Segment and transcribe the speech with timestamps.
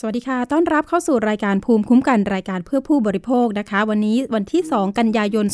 [0.00, 5.46] สวัสดีค่ะ ต้อนรับเข้าสู่รายการภูมิคุ้มกันรายการเพื่อผู้บริโภคนะคะ วันนี้วันที่ 2 กันยายน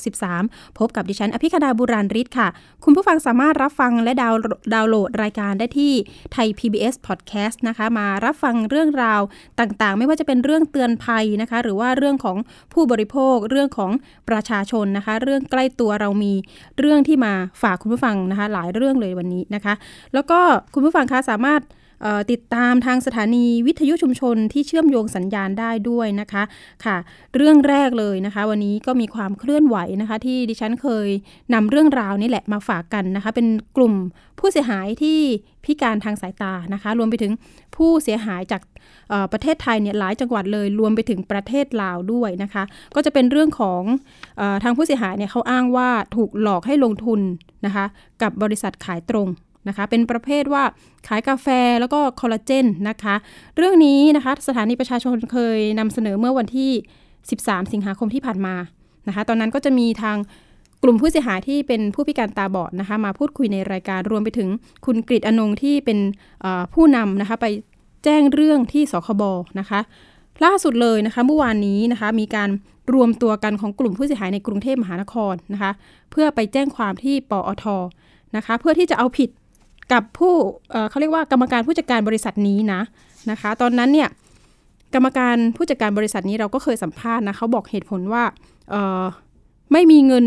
[0.00, 2.48] 2563 พบกับดิฉันอภิคดาบุราริศค่ะ
[2.84, 4.34] คุณผู้ฟังสามารถรับฟังและดาว
[4.74, 5.92] ดาวโหลดรายการได้ที่
[6.32, 9.20] ไทย PBS Podcast นะคะ มารับฟังเรื่องราว
[9.60, 12.36] ต่างๆ ไม่ว่าจะเป็นเรื่องเตือนภัยนะคะ หรือว่าเรื่องของ
[12.72, 13.90] ผู้บริโภค เรื่องของ
[14.28, 16.32] ประชาชนนะคะ เรื่องใกล้ตัวเรามี
[16.78, 17.32] เรื่องที่มา
[17.62, 19.74] ฝากคุณผู้ฟังนะคะ หลายเรื่องเลยวันนี้นะคะ
[20.14, 20.40] แล้วก็
[20.74, 21.62] คุณผู้ฟังคะสามารถ
[22.30, 26.42] ติดตามทางสถานีวิทยุชุมชนที่เชื่อมโยงสัญญาณได้ด้วยนะคะ
[26.84, 26.96] ค่ะ
[27.36, 31.08] เรื่องแรกเลยนะคะ วันนี้ก็มีความเคลื่อนไหวนะคะ ที่ดิฉันเคย
[31.54, 33.94] นำเรื่องราวนี้แหละมาฝากกันนะคะ เป็นกลุ่ม
[34.38, 35.18] ผู้เสียหายที่
[35.64, 37.32] พิการทางสายตานะคะ รวมไปถึง
[37.76, 38.62] ผู้เสียหายจาก
[39.32, 42.62] ประเทศไทยเนี่ยหลายจังหวัดเลย รวมไปถึงประเทศลาวด้วยนะคะ
[42.94, 43.82] ก็จะเป็นเรื่องของ
[44.40, 47.20] อทางผู้เสียหายเนี่ยเขาอ้างว่าถูกหลอกให้ลงทุน
[47.66, 47.84] นะคะ
[48.22, 49.28] กับบริษัทขายตรง
[49.68, 50.64] นะคะ เป็นประเภทว่า
[51.08, 51.46] ขายกาแฟ
[51.80, 53.14] แล้วก็คอลลาเจนนะคะ
[53.56, 56.70] เรื่องนี้นะคะสถานีประชาชนเคยนำเสนอเมื่อวันที่
[57.20, 58.54] 13 สิงหาคมที่ผ่านมา
[59.08, 60.16] นะคะ ตอนนั้นก็จะมีทาง
[60.82, 64.48] กลุ่มผู้เสียหายที่เป็นผู้พิการตาบอดนะคะมาพูดคุยในรายการรวมไปถึง
[64.86, 65.98] คุณกริตอนงที่เป็น
[66.74, 67.46] ผู้นำนะคะไป
[68.04, 69.22] แจ้งเรื่องที่สคบ
[69.60, 69.80] นะคะ
[70.44, 72.48] ล่าสุดเลยนะคะเมื่อวานนี้นะคะมีการ
[72.94, 75.72] รวมตัวกันของกลุ่มผู้เสียหายในกรุงเทพมหานครนะคะ
[76.10, 77.64] เพื่อไปแจ้งความที่ปอท
[78.36, 79.28] นะคะ เพื่อที่จะเอาผิด
[79.92, 80.34] กับผู้
[80.90, 82.80] เขาเรียกว่ากรรมการผู้จัดการบริษัทนี้นะ
[83.30, 84.08] นะคะ ตอนนั้นเนี่ย
[84.94, 88.24] กรรมการผู้จัดการบริษัทนี้เราก็เคยสัมภาษณ์นะเขาบอกเหตุผลว่า
[89.72, 90.24] ไม่มีเงิน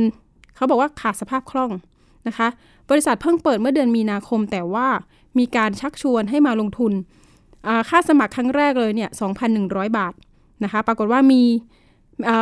[0.55, 1.71] เขาบอกว่าขาดสภาพคล่อง
[2.27, 2.47] นะคะ
[2.89, 4.88] บริษัทเพิ่งเปิดเมื่อเดือนมีนาคม แต่ว่า
[5.39, 6.93] มีการชักชวนให้มาลงทุน
[7.89, 9.09] ค่าสมัครครั้งแรกเลยเนี่ย
[9.53, 10.13] 2,100 บาท
[10.63, 11.41] นะคะ ปรากฏว่ามี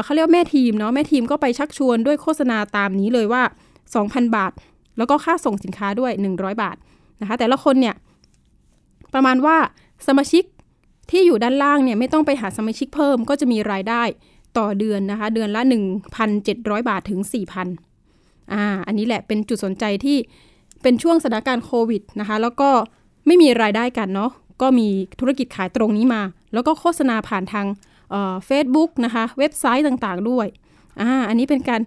[0.03, 3.43] เขาเรียกแม่ทีมเนาะ แม่ทีมก็ไปชักชวนด้วยโฆษณาตามนี้เลยว่า
[3.89, 4.51] 2,000 บาท
[4.97, 6.75] แล้วก็ค่าส่งสินค้าด้วย 100 บาท
[7.21, 7.95] นะคะแต่ละคนเนี่ย
[9.13, 9.57] ประมาณว่า
[10.07, 10.43] สมาชิก
[11.11, 14.03] ที่อยู่ด้านล่างเนี่ยไม่ต้องไปหาสมาชิกเพิ่มก็จะมีรายได้
[14.57, 15.61] ต่อเดือนนะคะ เดือนละ
[16.25, 17.19] 1,700 บาทถึง
[17.87, 20.17] 4,000อ่าอันนี้แหละเป็นจุดสนใจที่
[20.81, 22.69] เป็นช่วงสถานการณ์โควิดนะคะ แล้วก็
[23.27, 24.31] ไม่มีรายได้กันเนาะ
[24.61, 24.87] ก็มี
[25.19, 26.21] ธุรกิจขายตรงนี้มา
[26.53, 27.65] แล้วก็โฆษณาผ่านทาง
[28.45, 30.47] เฟซบุ๊กนะคะ เว็บไซต์ต่างๆด้วย
[31.01, 31.81] อ่าอันนี้เป็นการ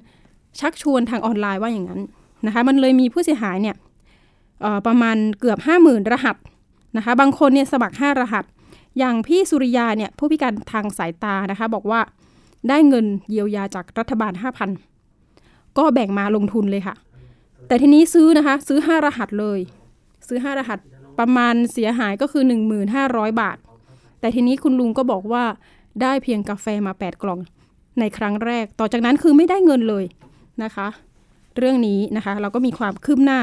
[0.61, 2.01] ชักชวนทางออนไลน์ว่าอย่างนั้น
[2.47, 3.77] นะคะ มันเลยมีผู้เสียหายเนี่ย
[4.87, 6.37] ประมาณเกือบห้าหมื่นรหัส
[6.97, 8.45] นะคะ บางคนเนี่ยสมัครห้ารหัส
[8.99, 12.01] อย่างพี่สุริยาเนี่ยผู้พิการทางสายตานะคะ บอกว่า
[12.69, 14.71] ได้เงินเยียวยาจากรัฐบาลห้าพัน
[15.79, 16.95] ก็แบ่งมาลงทุนเลยค่ะ
[17.67, 19.59] แต่ทีนี้ซื้อนะคะ ซื้อห้ารหัสเลย
[20.29, 20.79] ซื้อห้ารหัส
[21.19, 23.57] ประมาณเสียหายก็คือหนึ่งหมื่นห้าร้อยบาท
[24.21, 25.45] แต่ทีนี้คุณลุงก็บอกว่า
[26.03, 27.41] ได้เพียงกาแฟมาแปดกล่อง
[28.01, 30.05] ในครั้งแรก ต่อจากนั้นคือไม่ได้เงินเลย
[30.63, 30.89] นะคะ
[31.57, 33.41] เรื่องนี้นะคะ เราก็มีความคืบหน้า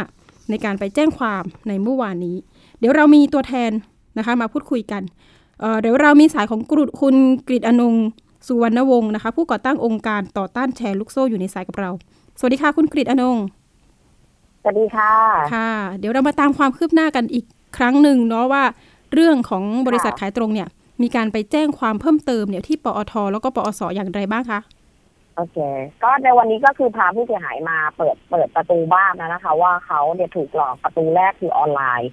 [0.49, 2.37] ในการไปแจ้งความในเมื่อวานนี้
[2.79, 3.71] เดี๋ยวเรามีตัวแทน
[4.17, 5.01] นะคะมาพูดคุยกัน
[5.59, 7.15] เเดี๋ยวเรามีสายของกรุคุณ
[7.47, 7.95] กฤษอนง
[8.47, 11.89] สุวรรณวงศ์นะคะ ผู้ก่อตั้งองค์การต่อต้านแชร์ลูกโซ่อยู่ในสายกับเรา
[12.39, 13.37] สวัสดีค่ะ คุณกฤษอนง
[14.61, 15.11] สวัสดีค่ะ
[15.53, 17.45] ค่ะ เดี๋ยวเรามาตามความคืบหน้ากันอีก
[17.77, 18.63] ครั้งหนึ่งเนาะว่า
[19.13, 20.67] เรื่องของบริษัทขายตรงเนี่ย
[21.01, 24.59] มีการไปแจ้งความเพิ่มเติมเนี่ยที่ปอทแล้วก็ปอสอย่างไรบ้างคะ
[25.35, 25.57] โอเค
[26.03, 32.11] ก็ในวันนี้ก็คือพาผู้เสียหายมาเปิดเปิดประตูบ้านนะคะ ว่าเขาเนี่ยถูกหลอกประตูแรกคือออนไลน์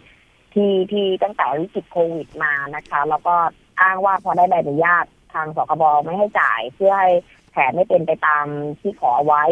[0.54, 3.34] ที่ที่ตั้งแต่วิกฤตโควิดมานะคะ แล้วก็
[3.82, 5.04] อ้างว่าพอได้ใบอนุญาต
[5.34, 7.10] ทางสคบไม่ให้จ่ายเพื่อให้
[7.53, 8.47] แผนไม่เป็นไปตาม
[8.81, 9.44] ที่ขอไว้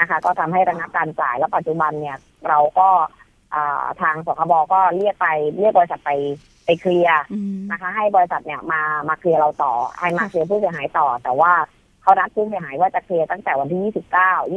[0.00, 2.16] นะคะ ก็ทำให้ระงับการจ่ายแล้วปัจจุบันเนี่ย
[2.48, 2.88] เราก็
[4.02, 5.28] ทางสคบก็เรียกไป
[5.58, 6.12] เรียกบริษัทไป
[6.64, 7.22] ไปเคลียร์
[7.70, 11.52] นะคะ ให้บริษัทเนี่ยมามาเคลียร์เราต่อให้มาเคลียร์ผู้เสียหายต่อ แต่ว่า
[12.06, 13.92] เขานัดผู้เสียหายว่าจะเคลียร์ตั้งแต่วันที่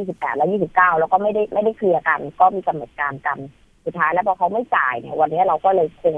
[0.01, 3.37] 29 28 และ 29 แล้วก็ไม่ได้ไม่ได้เคลียร์กัน ก็มีกำหนดการกัน
[3.85, 6.15] สุดท้ายแล้วพอเขาไม่จ่ายเนี่ยวันนี้เราก็เลยคง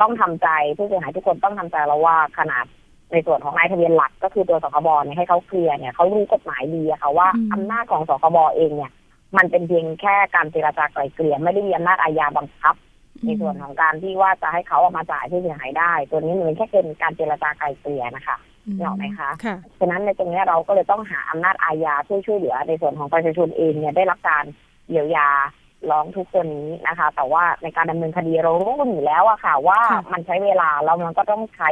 [0.00, 2.64] ต้องทำใจผู้เสียหายทุกคนต้องทำใจแล้วว่าขนาด
[3.12, 8.92] ในส่วนของนายทะเบียนหลักก็คือตัวสคบเนี่ยให้เขาเคลียร์เนี่ยเขารู้กฎหมายดีอะค่ะว่าอำนาจของสคบเองเนี่ย
[9.36, 12.74] มันเป็นเพียงแค่การเจรจาไกล่เกลี่ยไม่ได้มีอำนาจอาญาบังคับ
[13.24, 18.36] ในส่วนของการที่ว่าจะให้เขาออกมาจ่ายผู้เสียหายได้ ตัวนี้มันแค่เป็นการเจรจาไกล่เกลี่ยนะคะ
[18.78, 19.30] เนาะไหมคะ
[19.78, 24.44] ฉะนั้นในตรงนี้เราก็เลยต้องหาอำนาจอาญาช่วยช่วยเหลือ ในส่วนของประชาชนเองเนี่ยได้รับการ
[24.88, 25.28] เยียวยา
[25.90, 29.80] ร้องทุกตัวนี้นะคะ แต่ว่าในการดำเนินคดีเรารู้กันอยู่แล้วอะค่ะ ว่า
[30.12, 31.70] มันใช้เวลาแล้วมันก็ต้องใช้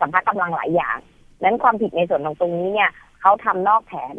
[0.00, 0.98] สัมภาระกำลังหลายอย่าง
[1.42, 4.16] นั้นความผิดในส่วนของตรงนี้เนี่ยเขาทำนอกแผน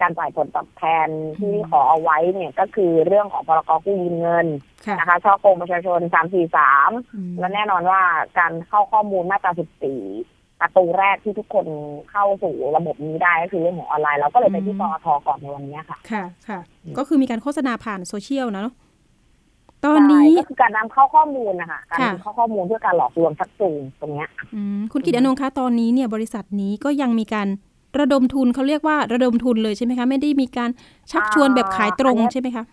[0.00, 1.08] การจ่ายผลตอบแทน
[1.38, 4.46] ที่ขอเอาไว้เนี่ยก็คือเรื่องของพรกกู้ยืมเงิน
[4.98, 6.90] นะคะช่อโกงประชาชนสามสี่สาม
[7.38, 8.00] และแน่นอนว่า
[8.38, 10.02] การเข้าข้อมูลมาตราสิบสี่
[10.62, 11.66] ประตูแรกที่ทุกคน
[12.10, 16.58] เข้าสู่ระบบนี้ได้ก็คือเรื่องของออนไลน์เราก็เลยไปที่ปอทก่อนในวันนี้ค่ะ ค่ะค่ะ
[16.98, 18.74] ก็คือมีการโฆษณาผ่านโซเชียลนะเนาะ
[19.86, 24.28] ตอนนี้ก็คือการนำเข้าข้อมูลนะคะการนำเข้าข้อมูลเพื่อการหลอกลวงชักจูงตรงเนี้ย
[24.92, 27.48] คุณกิตอนงคะตอนนี้เนี่ยบริษัทนี้ก็ยังมีการ
[28.00, 30.70] ระดมทุนเขาเรียกว่าระดมทุนเลยใช่ไหมคะ ไม่ได้มีการ
[31.10, 32.64] ชักชวนแบบขายตรงใช่ไหมคะ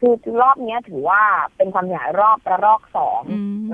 [0.00, 1.22] คือรอบนี้ถือว่า
[1.56, 3.22] เป็นความใหญ่รอบระลอกสอง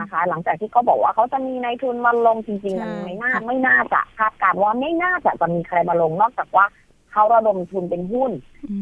[0.00, 6.66] นะคะ หลังจากที่เขาบอกว่าเขาจะมีในทุนมาลงจริงๆมันไม่น่าไม่น่าจะคาดการว่าไม่น่าจะจะมีใครมาลงนอกจากว่า
[7.12, 8.32] เขาระดมทุนเป็นหุ้น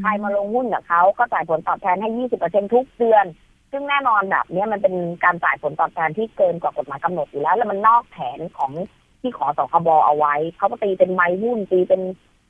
[0.00, 3.24] ใครมาลงหุ้นกับเขาก็จ่ายผลตอบแทนให้ยี่สิบเปอร์เซ็นทุกเดือน
[3.70, 4.94] ซึ่งแน่นอนแบบนี้มันเป็น
[5.24, 8.72] การจ่ายผลตอบแทนที่เกินกว่ากฎหมายกำหนดอยู่แล้ว แล้วมันนอกแผนของ
[9.20, 12.02] ที่ขอสคบเอาไว้เขาก็ตีเป็นไม้หุ้นตีเป็น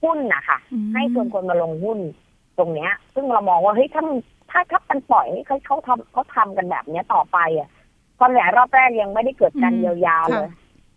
[0.02, 0.58] หุ้นนะคะ
[0.94, 1.98] ให้ชวนคนมาลงหุ้น
[2.58, 4.02] ตรงเนี้ย ซึ่งเรามองว่าเฮ้ยถ้า
[4.52, 7.68] ถ้าถ้ามันปล่อยให้เขาเขาทำเขาทำกันแบบเนี้ยต่อไปอะ
[8.18, 10.48] ความเสียหายรอบแรกยังไม่ได้เกิดการเยียวยาเลย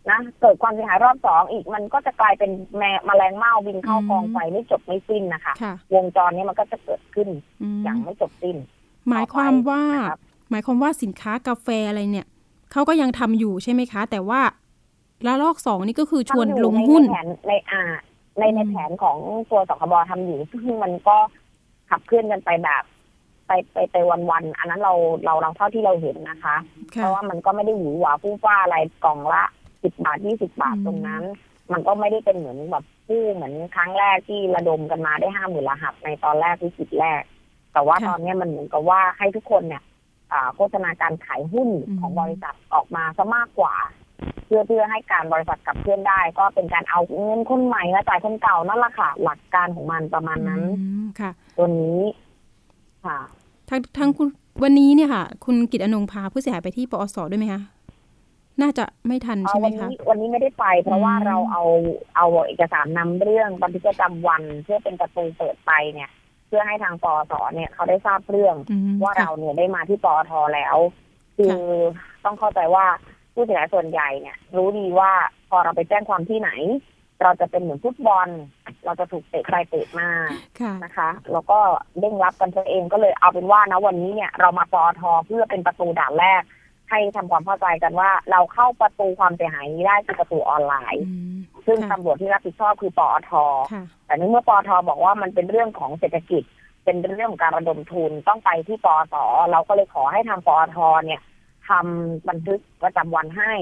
[0.10, 5.54] นะเกิดความเสียหายรอบสองอีกมันก็จะกลายเป็นแมแมลงเม่าบินเข้ากองไฟไม่จบไม่สิ้นนะคะ
[5.96, 7.28] วงจรนี้มันก็จะเกิดขึ้น
[7.84, 8.57] อย่างไม่จบสิ้น
[9.10, 9.84] หมายความว่า
[10.50, 12.28] หมายความว่าสินค้ากาแฟอะไรเนี่ย
[12.72, 14.42] เขาก็ยังทำอยู่ใช่ไหมคะ แต่ว่า
[15.25, 17.81] ละลอกสองนี่ก็คือชวนลงหุ้นในในอา
[18.40, 19.18] ในในแผนของ
[19.50, 21.18] ตัวสคบทำอยู่ซึ่งมันก็
[21.90, 22.84] ขับเคลื่อนกันไปแบบ
[23.47, 23.95] ไปไปไป
[24.30, 24.94] วันๆอันนั้นเรา
[25.24, 26.56] เราเราเท่าที่เราเห็นนะคะ
[26.88, 29.44] เพราะว่ามันก็ไม่ได้หวือหวาฟู่ฟ้าอะไรกล่องละ
[29.83, 31.24] สิบบาทยี่สิบาทตรงนั้น
[31.71, 37.21] มันก็ไม่ได้เป็นเหมือนแบบผู้เหมือนครั้งแรกที่ระดมกันมาได้ห้าหมื่นรหัสในตอนแรกวิกฤตแรก
[37.74, 39.83] แต่ว่าตอนนี้มันเหมือนกับว่าให้ทุกคนเนี่ย
[40.56, 41.69] โฆษณาการขายหุ้น
[42.00, 43.75] ของบริษัทออกมาซะมากกว่า
[44.45, 50.62] เพื่อเพื่อให้การบริษัทกับเพื่อนได้ ก็เป็นการเอาเงินคนใหม่มาจ่ายคนเก่านั่นแหละค่ะหลักการของมันประมาณนั้น
[51.19, 52.00] ค่ะตัวนี้
[53.06, 53.19] ค่ะ
[53.69, 54.28] ทางทางคุณ
[54.63, 57.62] วันนี้เนี่ยค่ะ คุณกิตอนงพาผู้เสียหายไปที่ปอสด้วยไหมคะ
[58.62, 61.63] น่าจะไม่ทันใช่ไหมคะวันนี้ไม่ได้ไป เพราะว่าเราเอา
[62.16, 66.10] เอาเอกสารนำเรื่องบันทึกประจำวันเพื่อเป็นประตูเปิดไปเนี่ย
[66.48, 68.56] เพื่อให้ทางปอสเนี่ยเขาได้ทราบเรื่อง
[69.04, 70.78] ว่าเราเนี่ยได้มาที่ปอทแล้ว
[71.38, 71.57] คือ
[72.25, 72.86] ต้องเข้าใจว่า
[73.34, 75.12] ผู้เสียหายส่วนใหญ่เนี่ย รู้ดีว่า
[75.50, 76.52] พอเราไปแจ้งความที่ไหน
[77.23, 78.27] เราจะเป็นเหมือนฟุตบอล
[78.85, 80.09] เราจะถูกเตะไปเตะมา
[80.83, 81.59] นะคะ แล้วก็
[82.00, 86.44] เด้งรับกันตัวเองก็เลยเอาเป็นว่านะวันนี้เนี่ยเรามาปอทเพื่อเป็นประตูด่านแรก
[86.89, 91.03] ให้ทำความเข้าใจกันว่า เราเข้าประตูความเสียหายนี้ได้คือประตูออนไลน์
[91.65, 93.31] ซึ่งตำรวจที่รับผิดชอบคือปอท
[94.06, 96.44] แต่ในเมื่อปอทบอกว่ามันเป็นเรื่องของเศรษฐกิจ
[96.83, 99.15] เป็นเรื่องของการระดมทุนต้องไปที่ปอส
[99.51, 101.21] เราก็เลยขอให้ทางปอทเนี่ย
[101.69, 103.53] ทำบันทึกประจำวันให้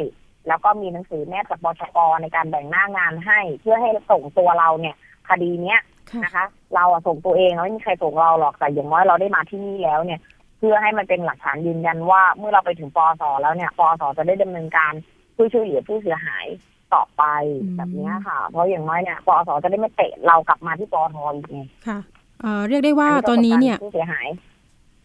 [0.48, 4.95] แล้วก็มีหนังสือแนบจากบชกในการแบ่งหน้างานให้ เพื่อให้ส่งตัวเราเนี่ย
[5.30, 5.80] คดีเนี้ย
[6.24, 6.45] นะคะ
[6.75, 10.19] เราส่งตัวเองไม่มีใครส่งเราหรอกแต่อย่างน้อยเราได้มาที่นี่แล้วเนี่ย
[10.57, 14.94] เพื่อให้มันเป็นหลักฐานยืนยันว่าเมื่อเราไปถึงปอสแล้วเนี่ยปอสจะได้ดำเนินการ
[15.36, 16.45] ผู้ช่วยเหลือผู้เสียหาย
[16.94, 17.24] ต่อไป
[17.78, 22.00] แบบนี้ค่ะ เพราะอย่างน้อยเนี่ยปอสจะได้ไม่เตะเรากลับมาที่ปอทอีกไงค่ะ
[22.68, 24.28] เรียกได้ว่าตอนนี้เนี่ยผู้เสียหาย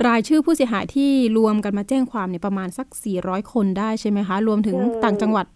[0.07, 2.87] รายชื่อผู้เสียหายที่รวมกันมาแจ้งความเนี่ยประมาณสัก
[3.21, 5.47] 400 คนได้ใช่ไหมคะ รวมถึงต่างจังหวัด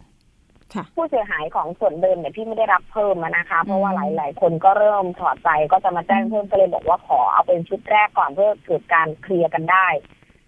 [0.96, 9.86] ผู้เสียหายของส่วนเดิมเนี่ยพี่ไม่ได้รับเพิ่มนะคะ เพราะว่าหลาย ๆ คนก็เริ่มถอดใจก็จะมาแจ้งเพิ่มก็เลยบอกว่าขอเอาเป็นชุดแรกก่อนเพื่อเกิดการเคลียร์กันได้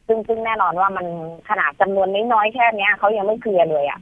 [0.06, 1.06] ซึ่งซึ่งแน่นอนว่ามัน
[1.48, 4.00] ขนาดจำนวนน้อยๆแค่เนี้ยเขายังไม่เคลียร์เลยอะ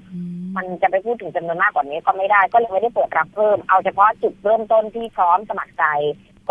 [0.57, 5.85] มันจะไปพูดถึงจำนวนมากกว่านี้ก็ไม่ได้ ก็เลยไม่ได้เปิดรับเพิ่ม เอาเฉพาะจุดเริ่มต้นที่พร้อมสมัครใจ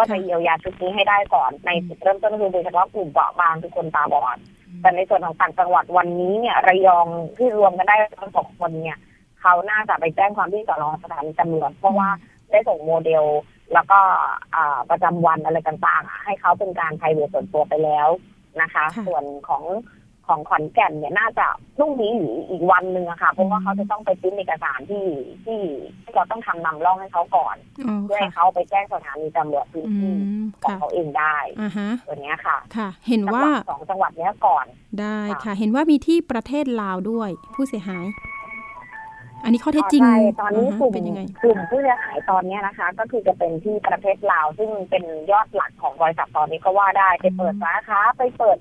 [0.01, 4.37] ก็จะเยียวยาชุดนี้ให้ได้ก่อนในจุดเริ่มต้นคือโดยเฉพาะกลุ่มเปราะบางทุกคนตาบอด
[4.81, 8.97] แต่ในส่วนของต่างจังหวัดวันนี้เนี่ยระยองที่รวมกันได้ทั้งสองคนเนี่ย
[9.41, 12.09] เขาน่าจะไปแจ้งความที่สอนอสถานีตำรวจเพราะว่า
[12.51, 13.23] ได้ส่งโมเดล
[13.73, 13.99] แล้วก็
[14.89, 18.07] ประจำวันอะไรต่างๆ ให้เขาเป็นการไพรเวทส่วนตัวไปแล้ว
[18.61, 19.63] นะคะ ส่วนของ
[20.27, 21.45] ของขอนแก่นเนี่ยน่าจะ
[21.77, 25.05] พรุ่งนี้หรืออีกวันหนึ่งอะค่ะ เพราะว่าเขาจะต้องไปพิมพ์เอกสารที่
[25.45, 25.61] ที่
[26.03, 27.55] ที่เราต้องทำนำร่องให้เขาก่อน
[28.03, 30.13] เพื่อให้เขาไปแจ้งสถานีตำรวจพื้นที่
[30.63, 31.35] ของเขาเองได้
[32.07, 34.65] ตัวนี้ค่ะค่ะ เห็นว่าสองจังหวัดนี้ก่อน
[35.01, 38.07] ได้ค่ะ เห็นว่ามีที่ประเทศลาวด้วย ผู้เสียหาย
[39.43, 40.03] อันนี้ข้อเท็จจริง
[40.41, 48.57] ตอนนี้กลุ่มเป็นยังไงกลุ่มผู้เสียหายตอนนี้นะคะ ก็คือจะเป็นที่ประเทศลาวซึ่งเป็นยอดหลักของบริษัทตอนนี้ก็ว่าได้ไปเปิดสาขาไปเปิด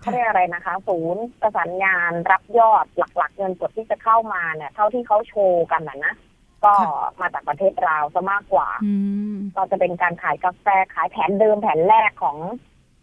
[0.00, 6.14] เขาเรียกอะไรนะคะ ศูนย์ประสานงานรับยอดหลักๆ เงินสดที่จะเข้ามาเนี่ยเท่าที่เขาโชว์กันนะนะ
[6.64, 6.74] ก็
[7.20, 8.68] มาจากประเทศลาวซะมากกว่า
[9.56, 12.36] ก็จะเป็นการขายกาแฟขายแผนเดิมแผนแรกของ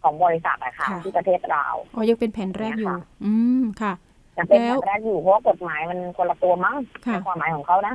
[0.02, 3.92] ของบริษัทอะค่ะ ที่ประเทศลาวอ๋อยังเป็นแผนแรกอยู่ อืมค่ะ
[4.38, 7.94] ยังเป็นแบบแรกอยู่เพราะกฎหมายมันคนละตัวมั้งในความหมายของเขานะ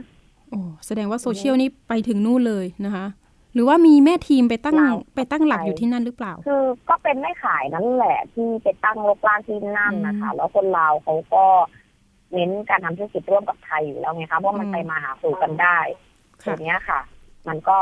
[0.49, 3.05] โอ้แสดงว่าโซเชียลนี่ไปถึงนู่นเลยนะคะ
[3.53, 4.77] หรือว่ามีแม่ทีมไปตั้ง
[5.15, 11.45] ไปตั้งหลักอยู่ที่นั่นหรือเปล่า คือก็เป็นแม่ขายนั่นแหละที่ไปตั้งโลกลางที่นั่นนะคะ แล้วคนลาวเขาก็
[12.33, 15.77] เน้นการทำธุรกิจร่วมกับไทยอยู่แล้วไงคะเพราะมันไปมาหาสู่กันได้
[16.45, 16.99] ตัวเนี้ยค่ะ
[17.47, 17.77] มันก็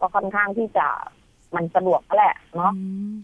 [0.00, 0.86] ก็ค่อนข้างที่จะ
[1.56, 2.72] มันสะดวกแหละเนาะ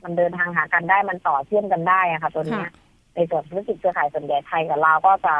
[0.04, 2.64] มันเดินทางหากันได้มันต่อเชื่อมกันได้อะค่ะ ตัวนี้
[3.14, 5.34] ในส่วนธุรกิจเครือข่ายส่วนใหญ่ไทยกับลาวก็จะ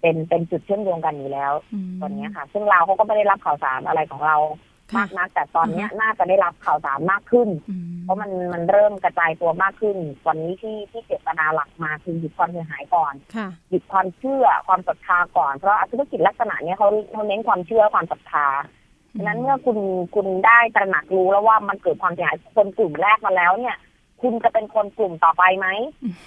[0.00, 1.52] เป็นเป็นจุดเชื่อมโยงกันอยู่แล้ว
[2.00, 4.36] ตัวนี้ค่ะ ซึ่งลาวเขาก็ไม่ได้รับข่าวสารอะไรของเรา
[4.96, 7.48] มากนัก แต่ตอนนี้น่าจะได้รับข่าวสารมากขึ้น
[8.02, 13.14] เพราะมันมันเริ่มกระจายตัวมากขึ้น วันนี้ที่ที่เจตนาหลักมาคือหยุดความเสียหายก่อน
[13.70, 18.46] หยุดความเชื่อความศรัทธาก่อนเพราะธุรกิจลักษณะนี้เขาเขาเน้นความเชื่อความศรัทธา
[19.16, 19.78] ฉะนั้นเมื่อคุณ
[20.14, 23.76] คุณได้ตระหนักรู้แล้วว่ามันเกิดความเสียหายคนกลุ่มแรกมาแล้วเนี่ย
[24.22, 25.66] คุณจะเป็นคนกลุ่มต่อไปไหม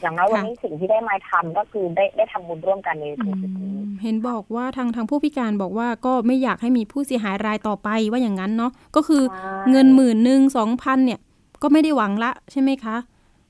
[0.01, 9.24] อย่างน้อยวันนี้สิ่งที่ได้มาทำก็คือได้ได้ทำบุญร่วมกันในจุดนี้เห็นบอกว่าทางทางผู้พิการบอกว่าก็ไม่อยากให้มีผู้เสียหายรายต่อไปว่าอย่างนั้นเนาะก็คือ
[9.72, 11.20] เงินหมื่นหนึ่งสองพันเนี่ย
[11.62, 12.98] ก็ไม่ได้หวังละใช่ไหมคะ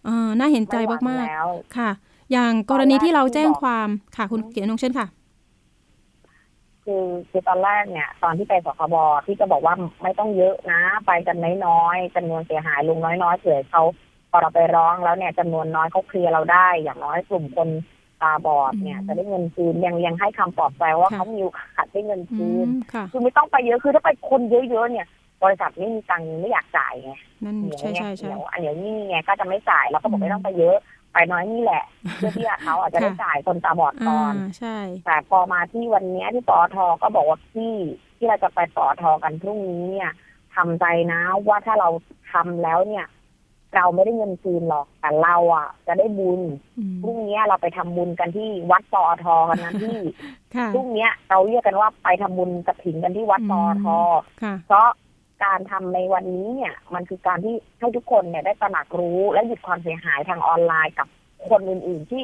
[0.07, 1.89] อ่าน่าเห็นใจมากๆค่ะ
[2.31, 5.07] อย่างกรณีที่เราแจ้งความค่ะ คุณเกียรตินงเช่นค่ะ
[6.85, 14.06] คือคือตอนแรกเนี่ยตอนที่ไปสคบที่จะบอกว่าไม่ต้องเยอะนะ ไปกันน้อยๆจำนวนเสียหายลงน้อยๆเผื่อเขาพ
[14.37, 17.69] อเราไปร้องแล้วเนี่ยจำนวนน้อยเขาเคลียร์เราได้ อย่างน้อยกลุ่มคน
[18.21, 22.67] ตาบอดเนี่ยจะได้เงินคืนยังยังให้คำปลอบใจว่าเขามีโอกาสได้เงินคืน
[23.11, 25.07] คือไม่ต้องไปเยอะคือถ้าไปคนเยอะๆเนี่ย
[25.43, 27.13] บริษัทไม่มีตังค์ไม่อยากจ่ายไง
[27.43, 30.77] นั่นใช่ใช่ใช่เดี๋ยวอันเดี๋ยวนี้ไงก็จะไม่จ่ายเราก็บอกไม่ต้องไปเยอะ
[31.13, 31.83] ไปน้อยนี่แหละ
[32.15, 37.75] เพื่อที่เขาอาจจะได้จ่ายคนตาบอดก่อนใช่ แต่พอมาที่วันนี้ที่ปอทก็บอกว่าพี่
[38.17, 40.11] ที่เราจะไปปอทกันพรุ่งนี้เนี่ย
[40.55, 41.89] ทำใจนะว่าถ้าเรา
[42.31, 43.05] ทำแล้วเนี่ย
[43.75, 46.41] เราไม่ได้เงินคืนหรอกแต่เราอะ จะได้บุญ
[47.03, 49.99] พรุ่งนี้เราไปทำบุญกันที่วัดปอทกันนะพี่
[50.73, 53.85] พรุ่งนี้เราเรียกกันว่าไปทำบุญกระถิ่นกันที่วัดปอท
[54.65, 54.87] เพราะ
[55.43, 61.07] การทำในวันนี้เนี่ย มันคือการที่ให้ทุกคนเนี่ยได้ตระหนักรู้และหยุดความเสียหายทางออนไลน์กับ
[61.49, 62.23] คนอื่นๆที่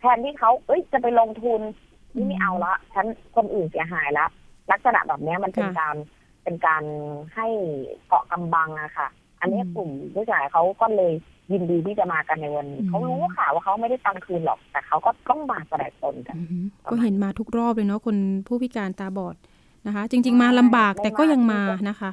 [0.00, 1.60] แทนที่เขาเอ้ยจะไปลงทุน
[2.14, 4.26] นี่ไม่เอาละฉันคนอื่นเสียหายละ
[4.70, 5.96] ลักษณะแบบนี้มันเป็นการ
[6.44, 6.84] เป็นการ
[7.34, 7.48] ให้
[8.08, 9.08] เกาะกำบังอะค่ะ
[9.40, 11.12] อันนี้กลุ่มผู้ชายเขาก็เลย
[11.52, 16.36] ยินดีที่จะมากันในวันนี้เขารู้ค่ะว่าเขาไม่ได้ตังคืนหรอก แต่เขาก็ต้องมาแสดงตนกัน
[16.90, 18.16] ก็เห็นมาทุกรอบเลยเนาะคน
[18.46, 19.36] ผู้พิการตาบอด
[19.86, 22.10] นะคะ จริง ๆ มาลำบากแต่ก็ยังมานะคะ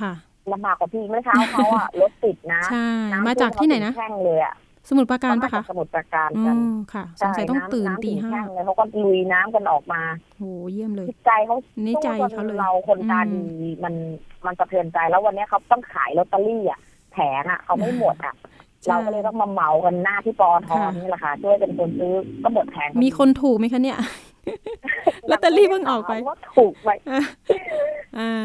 [0.00, 0.12] ค่ะ
[0.52, 2.88] ลำบากกว่าพี่เมื่อเช้าเขาอะรถติดนะใช่
[3.26, 4.54] มาจากที่ไหนนะแข่งเลยอะ
[4.90, 6.56] สมุทรปราการปะคะสมุทรปราการกัน
[6.94, 10.02] ค่ะสงสัยต้องตื่นตีห้าเลยเขาก็ลุยน้ำกันออกมา
[10.38, 11.56] โอ้เยี่ยมเลยใจเขา
[11.86, 13.44] นี่ใจเขาเลยเราคนตาดี
[13.84, 13.94] มัน
[14.46, 16.80] มันสะเทือนใจแล้ววันนี้เขาต้องขายลอตเตอรี่อะ
[17.12, 18.34] แผงอะเขาไม่หมดอะ
[18.88, 23.98] เราก็เลยต้องมาเหมากันหน้าที่ปอทอนี่แหละค่ะช่วยเป็นคนซื้อก็หมดแผงมีคนถูกไหมคะเนี่ย
[25.30, 26.88] ลอตเตอรี่เพิ่งออกไปว่าถูกไป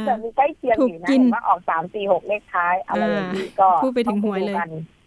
[0.05, 4.57] แต่มีใกล้เคียงอยู่นะว่าออกสามสี่หกเลขท้ายอะไรอย่างนี้ก็พูดไปถึงหวยเลย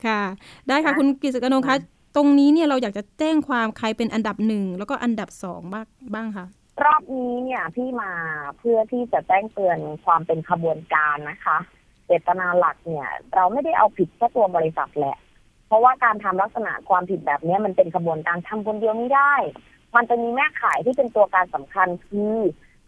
[0.06, 0.20] ค่ะ
[0.68, 1.76] ได้ค่ะคุณกิจกนงคะ
[2.16, 6.46] ตรงนี้เนี่ยเราอยากจะแจ้งความใครเป็นอันดับหนึ่งแล้วก็อันดับสองบ้างบ้างคะ
[6.84, 8.12] รอบนี้เนี่ยพี่มา
[8.58, 11.58] เพื่อที่จะแจ้งเตือนความเป็นขบวนการนะคะ
[12.06, 15.16] เจตนาหลักเนี่ย เราไม่ได้เอาผิดแค่ตัวบริษัทแหละ
[15.66, 19.34] เพราะว่าการทำลักษณะความผิดแบบนี้มันเป็นขบวนการทำคนเดียวไม่ได้
[19.96, 22.36] มันจะมีแม่ขายที่เป็นตัวการสำคัญคือ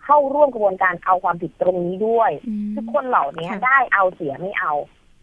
[0.05, 2.31] เข้าร่วมกระบวนการเอาความผิดตรงนี้ด้วย
[2.77, 4.73] ทุกคนเหล่านี้ได้เอาเสียไม่เอา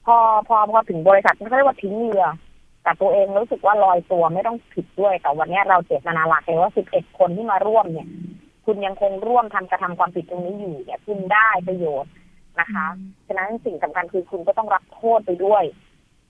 [0.08, 2.26] พอพอพอถึงบริษัทเขาเรียกว่าทิ้งเรือ
[2.84, 8.08] แต่ตัวเองรู้สึกว่าลอยตัวไม่ต้องผิดด้วย แต่วันนี้เราเจตนาหลักเลยว่าสิบเอ็ดคนที่มาร่วมเนี่ย
[8.66, 12.12] คุณยังคงร่วมทำกระทำความผิดตรงนี้อยู่เนี่ยคุณได้ประโยชน์
[12.60, 12.86] นะคะ
[13.28, 15.64] ฉะนั้นสิ่งสำคัญคือคุณก็ต้องรับโทษไปด้วย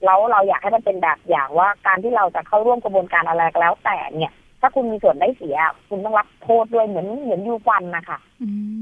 [0.04, 5.56] แล้วเราอยากให้มันเป็นแบบอย่างว่าการที่เราจะเข้าร่วมกระบวนการอะไรก็แล้ว แต่เนี่ย ถ้าคุณมีส่วนได้เสีย
[5.88, 8.18] คุณต้องรับโทษด้วยเหมือนเหมือนยูฟันนะคะ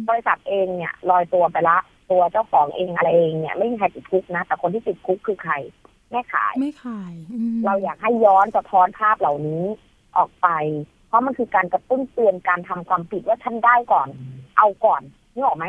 [0.08, 1.78] บริษัทเองเนี่ยลอยตัวไปละ
[2.10, 5.54] ตัวเจ้าของเองอะไรเองเนี่ยไม่มีใครติดคุกนะ แต่คนที่ติดคุกคือใคร
[6.10, 7.14] แม่ขายไม่ขาย
[7.66, 9.64] เราอยากให้ย้อนสะท้อนภาพเหล่านี้
[10.16, 10.48] ออกไป
[11.08, 14.08] เพราะมันคือการกระตุ้นเตือนการทำความผิดว่าท่านได้ก่อน
[14.58, 15.02] เอาก่อน
[15.34, 15.66] นี่ออกไหม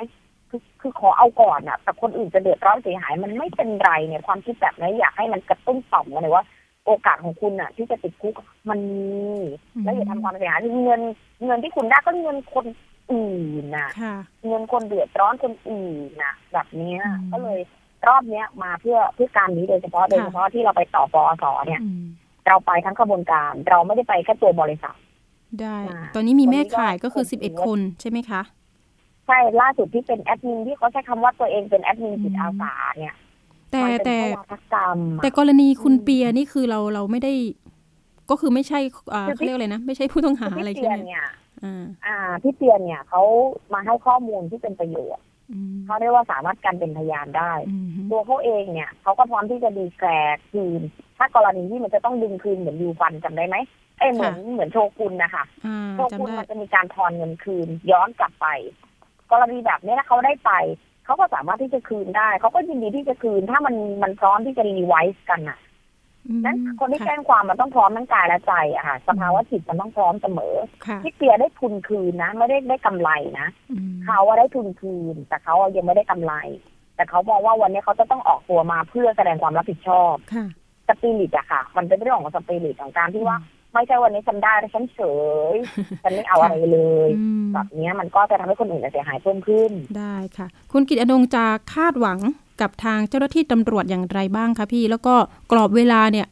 [0.49, 6.43] คือคือขอเอาก่อนอะแต่คนอื่นจะเดือดร้อนเสียหาย มันไม่เป็นไรเนี่ยความคิดแบบนี้อยากให้มันกระตุ้นต่อมกันเลยว่า
[6.85, 8.35] โอกาสของคุณอะที่จะติดคุก
[8.69, 9.39] มันมี
[9.83, 11.01] แล้วอย่าทำความเสียหายเงิน
[11.45, 12.65] เงินที่คุณได้ก็เงินคน
[13.11, 13.89] อื่นนะ
[14.47, 16.93] เงินคนเดือดร้อนคนอื่นนะแบบนี้
[17.31, 17.59] ก็เลย
[18.07, 21.81] รอบเนี้ยมาเพื่อเพื่อการนี้โดยเฉพาะโดยเฉพาะที่เราไปต่อปอสเนี่ย
[22.47, 24.95] เราไปทั้งขบวนการ เราไม่ได้ไปแค่ตัวบริษัท
[25.61, 25.77] ได้
[26.15, 28.41] ตอนนี้มีแม่ขายก็คือสิบเอ็ดคนใช่ไหมคะ
[29.27, 33.15] ใช่ล่าสุดที่เป็นแอดมินที่เขาใช้คำว่าตัวเองเป็นแอดมินจิตอาสาเนี่ย
[33.71, 34.17] แต่แต่
[35.23, 37.33] แต่กรณีคุณเปียนี่คือเราเราไม่ได้
[38.29, 38.79] ก็คือไม่ใช่
[39.35, 41.25] เขาเรียกอะไรนะ ไม่ใช่ผู้ต้องหาอะไรใช่ไหมเนี่ย
[42.05, 43.21] อ่าพี่เปียเนี่ยเขา
[43.73, 45.23] มาให้ข้อมูลที่เป็นประโยชน์
[45.85, 47.53] เขาเรียกว่าสามารถกันเป็นพยานได้
[48.11, 50.09] ตัวเขาเองเนี่ยเขาก็พร้อมที่จะดีแกร
[50.51, 50.81] คืน
[51.17, 53.55] ถ้ากรณีที่มันจะต้องดึงคืนเหมือนยูฟันจำได้ไหม
[53.99, 58.47] เอ้ยเหมือนเหมือนโชกุนนะคะอ่าโชกุนจำได้มันจะมีการทอนเงินคืน ย้อนกลับไป
[59.31, 60.51] กรณีแบบนี้ถ้าเขาได้ไป
[61.05, 65.66] เขาก็สามารถที่จะคืนได้ เขาก็ยินดีที่จะคืน ถ้ามันมันพร้อมที่จะรีไวซ์กันน่ะอืม
[66.45, 70.55] นั้นคนที่ค่ะแจ้งความมันต้องพร้อมทั้งกายและใจอะค่ะสภาวะจิตมันต้องพร้อมเสมอ
[70.85, 76.33] ค่ะที่เปียได้ทุนคืนนะไม่ได้ได้กำไรนะอืมเขาว่าได้ทุนคืน แต่เขาอะยังไม่ได้กำไร
[76.95, 80.45] แต่เขามองว่าวันนี้เขาจะต้องออกตัวมาเพื่อแสดงความรับผิดชอบค่ะ
[80.87, 83.37] สปิริตอะค่ะ มันเป็นเรื่องของสปิริตของการที่ว่า
[83.73, 84.99] ไม่ใช่วันนี้ฉันได้แล้วฉันเฉ
[85.53, 85.55] ย
[86.03, 91.43] ฉันไม่เอาอะไรเลยอืมแบบเนี้ยมันก็จะทำให้คนอื่นเสียหายเพิ่มขึ้นได้ค่ะ คุณกิตอนงค์จะ
[91.73, 92.19] คาดหวัง
[92.61, 95.15] กับทางเจ้าหน้าที่ตำรวจอย่างไรบ้างคะพี่ แล้วก็
[95.51, 96.27] กรอบเวลาเนี่ย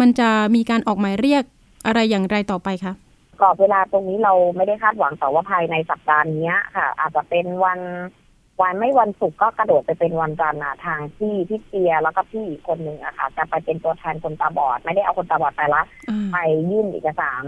[0.00, 1.44] มันจะมีการออกหมายเรียก
[1.86, 2.92] อะไรอย่างไรต่อไปคะ
[3.40, 7.80] กรอบเวลาตรงนี้เราไม่ได้คาดหวังแต่ว่าภายในสัปดาห์นี้ค่ะ อาจจะเป็นวัน
[8.62, 16.38] วันไม่วันศุกร์ก็กระโดดไปเป็นวันจันทร์อะทางที่พี่เปียแล้วก็พี่อีกคนหนึ่งอะค่ะ จะไปเป็นตัวแทนคนตาบอด ไม่ได้เอาคนตาบอดไปละอ่าไป
[16.70, 17.44] ยื่นเอกสาร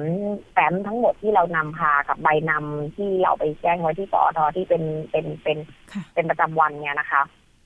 [0.52, 5.58] แฟ้มทั้งหมดที่เรานำพากับใบนำที่เราไปแจ้งไว้ที่ปอทที่เป็นเป็นเป็น
[5.92, 7.22] ค่ะเป็นประจำวันเนี่ยนะคะ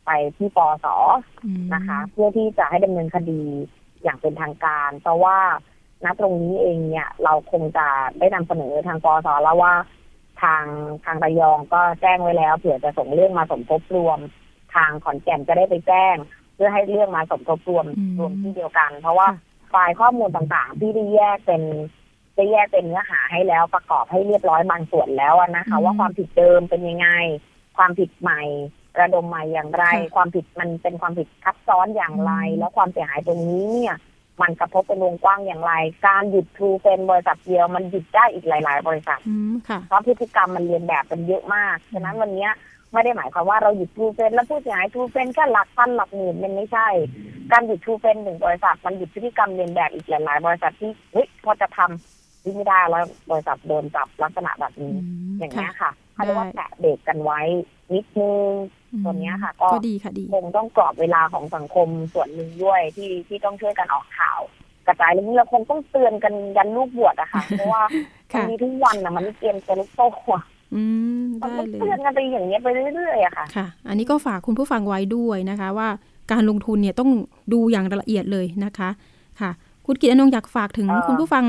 [0.08, 0.86] ไปที่ปอส
[1.44, 3.42] อืมนะคะ เพื่อที่จะให้ดำเนินคดี
[4.02, 5.38] อย่างเป็นทางการ เพราะว่า
[6.04, 7.86] ณตรงนี้เองเนี่ย เราคงจะ
[8.18, 9.74] ได้นำเสนอทางปอสแล้วว่า
[10.42, 10.64] ทาง
[11.04, 14.18] ทางระยองก็แจ้งไว้แล้ว เผื่อจะส่งเรื่องมาสมทบรวม
[14.74, 16.16] ทางขอนแก่นจะได้ไปแจ้ง
[16.54, 19.36] เพื่อให้เรื่องมาสมทบรวมอืมรวมที่เดียวกัน เพราะว่าค่ะ
[19.70, 21.62] ไฟล์ข้อมูลต่างๆ ที่ได้แยกเป็น
[22.36, 27.08] ได้แยกเป็นเนื้อหาให้แล้วประกอบให้เรียบร้อยบางส่วนแล้วอะนะคะอืมว่าความผิดเดิมเป็นยังไง
[27.76, 28.42] ความผิดใหม่
[29.00, 33.96] ระดมใหม่อย่างไรค่ะความผิดมันเป็นความผิดทับซ้อนอย่างไรอืมแล้วความเสียหายตรงนี้เนี่ย
[34.42, 35.72] มันกระทบเป็นวงกว้างอย่างไร
[36.06, 42.52] การหยุดทรูเป็นบริษัทเดียวมันหยุดได้อีกหลาย ๆ บริษัทอืมค่ะเพราะพฤติกรรมมันเรียนแบบกันเยอะมากฉะนั้นวันเนี้ย
[42.92, 46.88] ไม่ได้หมายความว่าเราหยุดทรูเฟนแล้วผู้เสียหายทรูเฟนแค่หลักพันหลักหมื่นมันไม่ใช่
[47.52, 52.17] การหยุดทรูเฟนหนึ่งบริษัทมันหยุดพฤติกรรมเรียนแบบอีกหลาย ๆ บริษัทที่เฮ้ยพอจะทำ
[52.48, 55.02] ที่ไม่ได้แล้วบริษัทโดนจับลักษณะแบบอืนี้ม
[55.38, 57.40] อย่างค่ะเงี้ยค่ะเขาเรียกว่าได้แตะเบรกกันไว้
[57.94, 58.50] นิดนึง
[58.92, 64.40] อืมตัวเนี้ยค่ะก็ก็ดีค่ะดีคงต้องกรอบเวลาของสังคมส่วนหนึ่งด้วยที่ที่ต้องช่วยกันออกข่าว
[64.86, 70.00] กระจายเรื่องนี้เราคงต้องเตือนกันยันลูกบวชอะค่ะเพราะว่ามันค่ะมีทุกวันอะมันไม่เกมจะลูกโต
[70.34, 70.82] อะอื
[71.22, 75.88] มมันได้ต้องเลยเตือนกันไปอย่างเงี้ยไปเรื่อยๆอะค่ะค่ะ อันนี้ก็ฝากคุณผู้ฟังไว้ด้วยนะคะ ว่า
[76.32, 77.10] การลงทุนเนี่ยต้อง
[77.52, 78.88] ดูอย่างละเอียดเลยนะคะ
[79.40, 79.50] ค่ะ
[79.86, 81.44] คุณกิตอนงค์อยากฝากถึงเอ่อคุณผู้ฟัง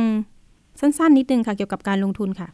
[0.80, 2.50] สั้นๆ นิดนึงค่ะเกี่ยวกับการลงทุนค่ะ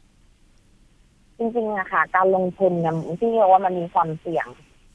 [1.37, 4.47] จริงๆอะค่ะ การลงทุนเนี่ยที่เรียกว่ามันมีความเสี่ยง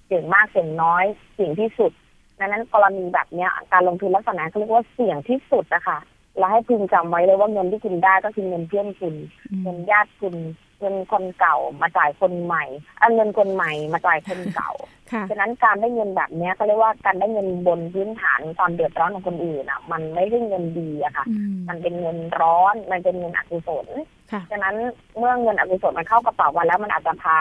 [0.07, 1.93] เสี่ยงมากเสี่ยงน้อยเสี่ยงที่สุด
[2.39, 5.99] ดังนั้นกรณีแบบเนี้ย การลงทุนลักษณะเขาเรียกว่าเสี่ยงที่สุดนะคะ
[6.39, 9.15] และให้พึงจำไว้เลยว่าเงินที่คุณได้ก็คือเงินเพื่อนคุณ
[9.51, 10.35] อืมเงินญาติคุณ
[10.81, 12.65] เงินคนเก่ามาจ่ายคนใหม่
[12.99, 14.71] เอาเงินคนใหม่มาจ่ายคนเก่า
[15.13, 23.87] ค่ะฉะนั้นการได้เงินแบบเนี้ยเขาเรียกว่าการได้เงินบนพื้นฐานความเดือดร้อนของคนอื่นอะมันไม่ใช่เงินดีอะค่ะอืมมันเป็นเงินร้อน มันเป็นเงินอกุศล
[24.33, 24.77] ค่ะฉะนั้น
[25.19, 27.39] เมื่อเงินอกุศลมันเข้ากระเป๋ามาแล้วมันอาจจะพา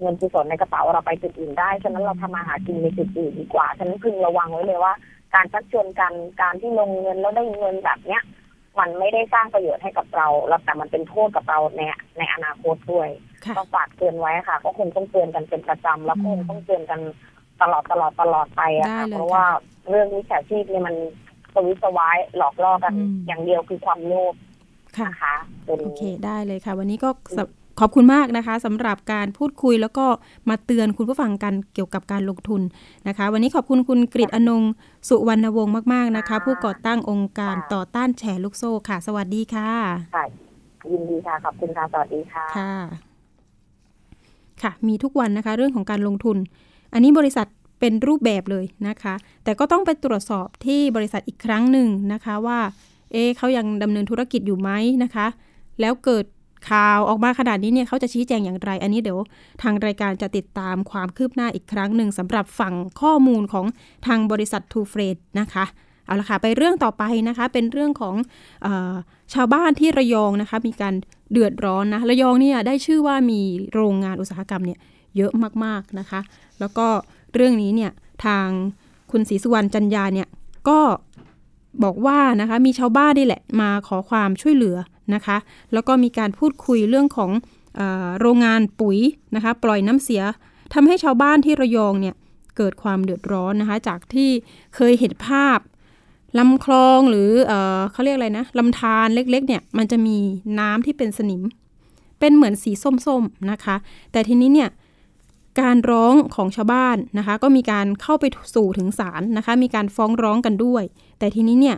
[0.00, 4.92] เงินกุศลในกระเป๋าเราไปจุดอื่นได้ ฉะนั้นเราทำมาหากินในจุดอื่นดีกว่า ฉะนั้นพึงระวังไว้เลยว่า
[5.34, 8.22] การชักชวนกัน การที่ลงเงินแล้วได้เงินแบบเนี้ย
[8.80, 11.80] มันไม่ได้สร้างประโยชน์ให้กับเราแล้วแต่มันเป็นโทษกับเราใน
[12.18, 13.08] ในอนาคตด้วย
[13.44, 17.00] ค่ะก็ฝากเตือนไว้ค่ะ ก็คงต้องเตือนกันเป็นประจำแล้วก็คงต้องเตือนกัน
[17.62, 19.44] ตลอดตลอดตลอดไปอะค่ะได้เลยเพราะว่า
[19.88, 20.96] เรื่องนี้แฉชีพเนี่ยมัน
[21.54, 24.34] สวิตสวายหลอกล่อกันอืมอย่างเดียวคือความโลภ
[24.98, 30.06] ค่ะนะคะตัวโอนี้เคได้เลยค่ะ วันนี้ก็สำ ขอบคุณมากนะคะสำหรับการพูดคุยแล้วก็
[30.48, 32.62] มาเตือนคุณผู้ฟังกันเกี่ยวกับการลงทุน
[33.08, 34.72] นะคะ วันนี้ขอบคุณคุณกริตอนงค์
[35.08, 39.70] สุวรรณวงศ์มาก ๆนะคะ ผู้ก่อตั้งองค์การต่อต้านแชร์ลูกโซ่ค่ะ สวัสดีค่ะ
[40.14, 40.24] ค่ะ
[40.92, 42.74] ยินดีค่ะ ขอบคุณค่ะ สวัสดีค่ะค่ะ
[44.62, 46.36] ค่ะ มีทุกวันนะคะ เรื่องของการลงทุน
[46.92, 47.46] อันนี้บริษัท
[47.80, 52.58] เป็นรูปแบบเลยนะคะ แต่ก็ต้องไปตรวจสอบที่บริษัทอีกครั้งหนึ่งนะคะว่า
[53.12, 54.70] เอ๊ะเขายังดำเนินธุรกิจอยู่ไหม
[55.02, 55.26] นะคะ
[55.80, 56.24] แล้วเกิด
[56.68, 59.18] ข่าวออกมาขนาดนี้เนี่ยเขาจะชี้แจงอย่างไร อันนี้เดี๋ยว
[59.62, 63.66] ทางรายการจะติดตามความคืบหน้าอีกครั้งหนึ่งสำหรับฝั่งข้อมูลของ
[64.06, 65.64] ทางบริษัททูเฟรดนะคะ
[66.06, 68.14] เอาละค่ะไปเรื่องต่อไปนะคะเป็นเรื่องของ
[68.64, 68.94] ออ
[69.34, 70.94] ชาวบ้านที่ระยองนะคะมีการ
[71.32, 73.40] เดือดร้อนนะระยองเนี่ยได้ชื่อว่ามี
[73.72, 74.78] โรงงานอุตสาหกรรมเนี่ย
[75.16, 75.32] เยอะ
[75.64, 76.20] มากๆนะคะ
[76.60, 76.86] แล้วก็
[77.34, 77.92] เรื่องนี้เนี่ย
[78.24, 78.46] ทาง
[79.10, 80.28] คุณศรีสุวรรณจันยาเนี่ย
[80.68, 80.80] ก็
[81.84, 84.76] บอกว่านะคะมีชาวบ้านนี่แหละมาขอความช่วยเหลือ
[85.14, 85.36] นะคะ
[85.72, 87.30] แล้วก็มีการพูดคุยเรื่องของ
[87.78, 88.98] ออโรงงานปุ๋ย
[89.34, 90.22] นะคะปล่อยน้ำเสีย
[90.74, 92.14] ทำให้ชาวบ้านที่ระยองเนี่ย
[92.56, 94.30] เกิดความเดือดร้อนนะคะ จากที่
[94.76, 95.58] เคยเห็นภาพ
[96.38, 100.16] ลำคลองหรือเออเขาเรียกอะไรนะลำธารเล็กๆเนี่ยมันจะมี
[100.60, 101.42] น้ำที่เป็นสนิม
[102.20, 102.72] เป็นเหมือนสี
[103.06, 103.76] ส้มๆนะคะ
[104.12, 104.70] แต่ทีนี้เนี่ย
[105.60, 110.84] การร้องของชาวบ้านนะคะ ก็มีการเข้าไปสู่ถึงศาลนะคะ มีการฟ้องร้องกันด้วย
[111.18, 111.76] แต่ทีนี้เนี่ย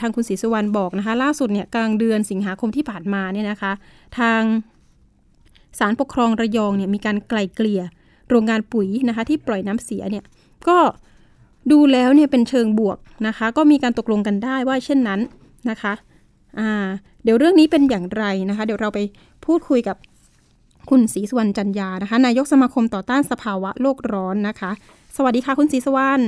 [0.00, 3.72] ทางคุณศรีสุวรรณบอกนะคะ ล่าสุดเนี่ยกลางเดือนสิงหาคมที่ผ่านมาเนี่ยนะคะ
[4.18, 4.42] ทาง
[5.78, 7.82] ศาลปกครองระยองเนี่ยมีการไกลเกลี่ย
[8.30, 10.24] โรงงานปุ๋ยนะคะ ที่ปล่อยน้ำเสียเนี่ย
[10.68, 10.78] ก็
[11.70, 15.20] ดูแล้วเนี่ยเป็นเชิงบวกนะคะ ก็มีการตกลงกันได้ว่าเช่นนั้น
[15.70, 15.92] นะคะ
[16.58, 16.88] อ่า
[17.24, 18.98] เดี๋ยวเรื่องนี้เป็นอย่างไรนะคะ เดี๋ยวเราไป
[19.44, 19.96] พูดคุยกับ
[20.90, 24.70] คุณศรีสุวรรณจันยานะคะ นายกสมาคมต่อต้านสภาวะโลกร้อนนะคะ
[25.16, 26.22] สวัสดีค่ะคุณศรีสุวรรณ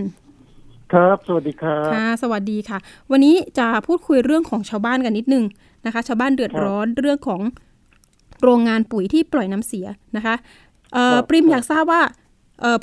[0.96, 2.78] ครับ สวัสดีครับค่ะ สวัสดีค่ะ
[3.10, 5.44] วันนี้จะพูดคุยเรื่องของชาวบ้านกันนิดนึง
[5.86, 7.40] นะคะ ชาวบ้านเดือดร้อนเรื่องของ
[8.42, 10.34] โรงงานปุ๋ยที่ปล่อยน้ำเสียนะคะ
[11.28, 12.02] ปริมอยากทราบว่า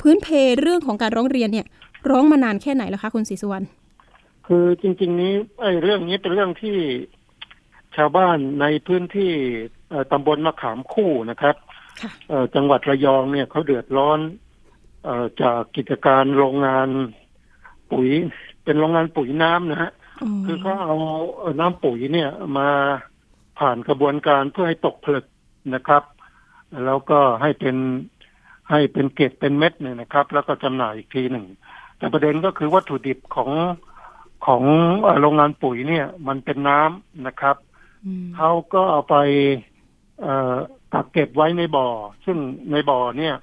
[0.02, 0.28] พื้นเพ
[0.60, 1.66] เรื่องของการร้องเรียนเนี่ย
[2.10, 3.64] ร้องมานานแค่ไหนแล้วคะคุณศรีสุวรรณ
[4.46, 6.76] คือจริง ๆ นี้ไอ้เรื่องนี้เป็นเรื่องที่
[7.96, 9.32] ชาวบ้านในพื้นที่
[10.12, 11.56] ตำบลมะขามคู่นะครับ
[12.54, 14.18] จังหวัดระยองเนี่ยเขาเดือดร้อน
[15.42, 16.88] จากกิจการโรงงาน
[17.92, 18.08] ปุ๋ย
[18.64, 19.92] เป็นโรงงานปุ๋ยน้ำนะฮะ
[20.46, 20.94] คือเขาเอา
[21.60, 22.68] น้ำปุ๋ยเนี่ยมา
[23.58, 25.26] ผ่านกระบวนการเพื่อให้ตกผลึก
[25.74, 26.02] นะครับ
[26.84, 27.76] แล้วก็ให้เป็น
[28.70, 31.46] ให้เป็นเกล็ดเป็นเม็ดเนี่ยนะครับ แล้วก็จำหน่ายอีกทีหนึ่ง
[31.98, 33.50] แต่ประเด็นก็คือวัตถุดิบของ
[34.46, 34.62] ของ
[35.20, 37.56] โรงงานปุ๋ยเนี่ย มันเป็นน้ำนะครับ
[38.36, 39.16] เขาก็เอาไป
[40.92, 41.88] กักเก็บไว้ในบ่อ
[42.24, 42.38] ซึ่ง
[42.70, 43.34] ในบ่อเนี่ย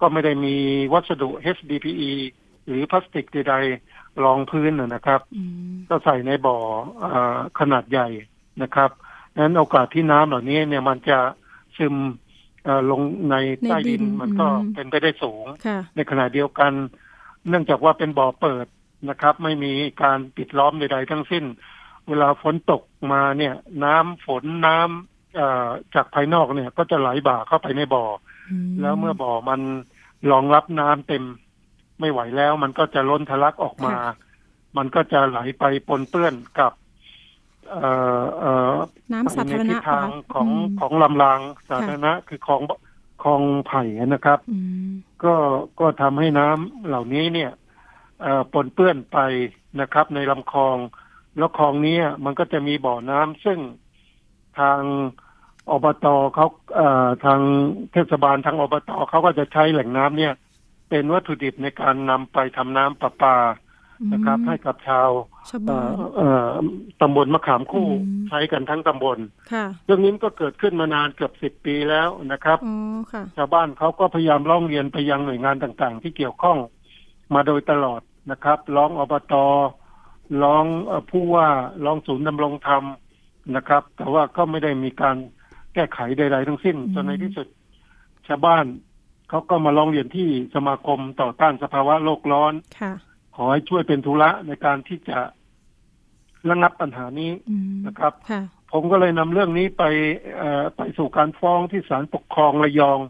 [0.00, 0.54] ก็ไม่ได้มี
[0.92, 2.10] วัสดุ HDPE
[2.68, 5.20] หรือพลาสติกใดๆรองพื้นนะครับ
[5.88, 6.58] ก็ใส่ในบ่อ
[7.02, 7.04] อ
[7.58, 8.08] ขนาดใหญ่
[8.62, 8.90] นะครับ
[9.38, 11.18] นั้นโอกาสที่น้ำเหล่านี้เนี่ยมันจะ
[11.76, 11.94] ซึม
[12.90, 13.00] ลง
[13.30, 15.44] ในใต้ดินมันก็เป็นไปได้สูง
[15.96, 16.72] ในขณะเดียวกัน
[17.48, 18.66] เนื่องจากว่าเป็นบ่อเปิด
[19.08, 21.44] นะครับ ไม่มีการปิดล้อมใดๆทั้งสิ้น
[22.08, 23.54] เวลาฝนตกมาเนี่ย
[23.84, 28.04] น้ำฝนน้ำจากภายนอกเนี่ย ก็จะไหลบ่าเข้าไปในบ่อ
[28.80, 29.60] แล้วเมื่อบ่อมัน
[30.30, 31.24] รองรับน้ำเต็ม
[32.00, 33.96] ไม่ไหวแล้ว มันก็จะล้นทะลักออกมา
[34.76, 36.72] มันก็จะไหลไปปนเปื้อนกับ
[39.12, 40.48] น้ำสาธารณะทางของ
[40.80, 42.60] ของลำรางสาธารณะคือของ
[43.22, 43.82] คลองไผ่
[44.14, 44.38] นะครับ
[45.24, 45.34] ก็
[45.80, 47.50] ก็ทำให้น้ำเหล่านี้เนี่ย
[48.52, 49.18] ปนเปื้อนไป
[49.80, 50.76] นะครับ ในลำคลอง
[51.38, 53.58] แล้วคลองนี้มันก็จะมีบ่อน้ำซึ่ง
[54.58, 54.80] ทาง
[55.70, 56.46] อบตเขา
[57.24, 57.40] ทาง
[57.92, 60.34] เทศบาลทางอบตเขาก็จะใช้แหล่งน้ำเนี่ย
[60.88, 63.36] เป็นวัตถุดิบในการนำไปทำน้ำประปา
[64.12, 65.08] นะครับ ให้กับชาว
[67.00, 67.88] ตำบลมะขามคู่
[68.28, 69.18] ใช้กันทั้งตำบล
[69.84, 72.58] เรื่องนี้ก็เกิดขึ้นมานานเกือบสิบปีแล้วนะครับ
[73.36, 76.58] ชาวบ้านเขาก็พยายามร้องเรียนไปยังหน่วยงานต่างๆ ที่เกี่ยวข้อง
[77.34, 79.34] มาโดยตลอดนะครับร้องอบต
[80.42, 80.64] ร้อง
[81.10, 81.48] ผู้ว่า
[81.84, 82.84] ร้องศูนย์ดำรงธรรม
[83.56, 85.16] นะครับ แต่ว่าก็ไม่ได้มีการ
[85.74, 87.46] แก้ไขใดๆทั้งสิ้นจนในที่สุด
[88.26, 88.64] ชาวบ้าน
[89.28, 92.52] เขาก็มาร้องเรียนที่สมาคมต่อต้านสภาวะโลกร้อน
[93.36, 95.18] ขอให้ช่วยเป็นธุระในการที่จะ
[96.50, 97.32] ระงับปัญหานี้
[97.86, 98.12] นะครับ
[98.72, 99.84] ผมก็เลยนำเรื่องนี้ไป
[100.76, 103.00] ไปสู่การฟ้องที่ศาลปกครองระยอง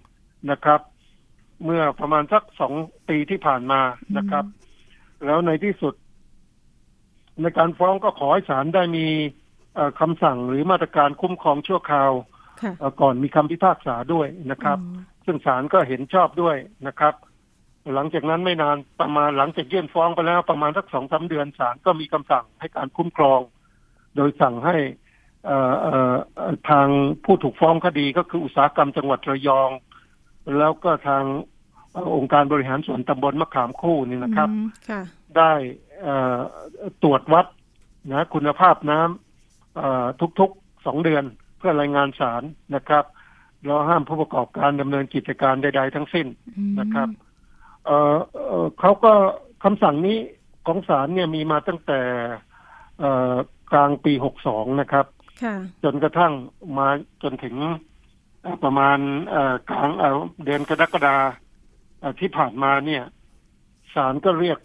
[0.51, 0.81] นะครับ
[1.65, 2.73] เมื่อประมาณสักสอง
[3.09, 3.81] ปีที่ผ่านมา
[4.17, 4.45] นะครับ
[5.25, 5.95] แล้วในที่สุด
[7.43, 9.07] ในการฟ้องก็ขอให้ศาลได้มี
[10.01, 12.13] คำสั่งหรือมาตรการคุ้มครองชั่วคราว
[13.01, 14.79] ก่อนมีคำพิพากษาด้วยนะครับ
[15.29, 17.15] ซึ่งศาลก็เห็นชอบด้วยนะครับ
[17.95, 23.41] หลังจากนั้นไม่นานประมาณหลังจากยื่นฟ้องไปแล้วประมาณสักสองสาเดือนศาลก็มีคำสั่งให้การคุ้มครอง
[24.17, 24.77] โดยสั่งให้
[26.71, 26.89] ทาง
[27.25, 29.71] ผู้ถูกฟ้องคดีก็คืออุตสาหกรรมจังหวัดระยอง
[30.59, 31.25] แล้วก็ทาง
[32.17, 34.49] องค์การบริหารส่วนตำบลมะขามคู่นี่นะครับ
[35.37, 35.53] ได้
[37.03, 37.47] ตรวจวัด
[38.13, 41.25] นะคุณภาพน้ำทุกๆสองเดือน
[41.59, 42.43] เพื่อรายงานศาล
[42.75, 43.05] นะครับ
[43.65, 46.27] แล้วห้ามผู้ประกอบการดำเนินกิจการใด ๆ ทั้งสิ้น
[46.81, 47.09] นะครับ
[47.87, 48.17] เออ
[48.81, 49.13] เขาก็
[49.65, 50.19] คำสั่งนี้
[50.67, 52.01] ของศาลเนี่ยมีมาตั้งแต่
[53.73, 55.07] กลางปีหกสองนะครับ
[55.85, 56.33] จนกระทั่ง
[56.79, 56.89] มา
[57.23, 57.57] จนถึง
[58.65, 58.99] ประมาณ
[59.69, 59.91] กลาง
[60.45, 61.17] เดือนกรกฎา
[62.21, 63.05] ที่ผ่านมาเนี่ย
[63.95, 64.59] ศาลก็เรียก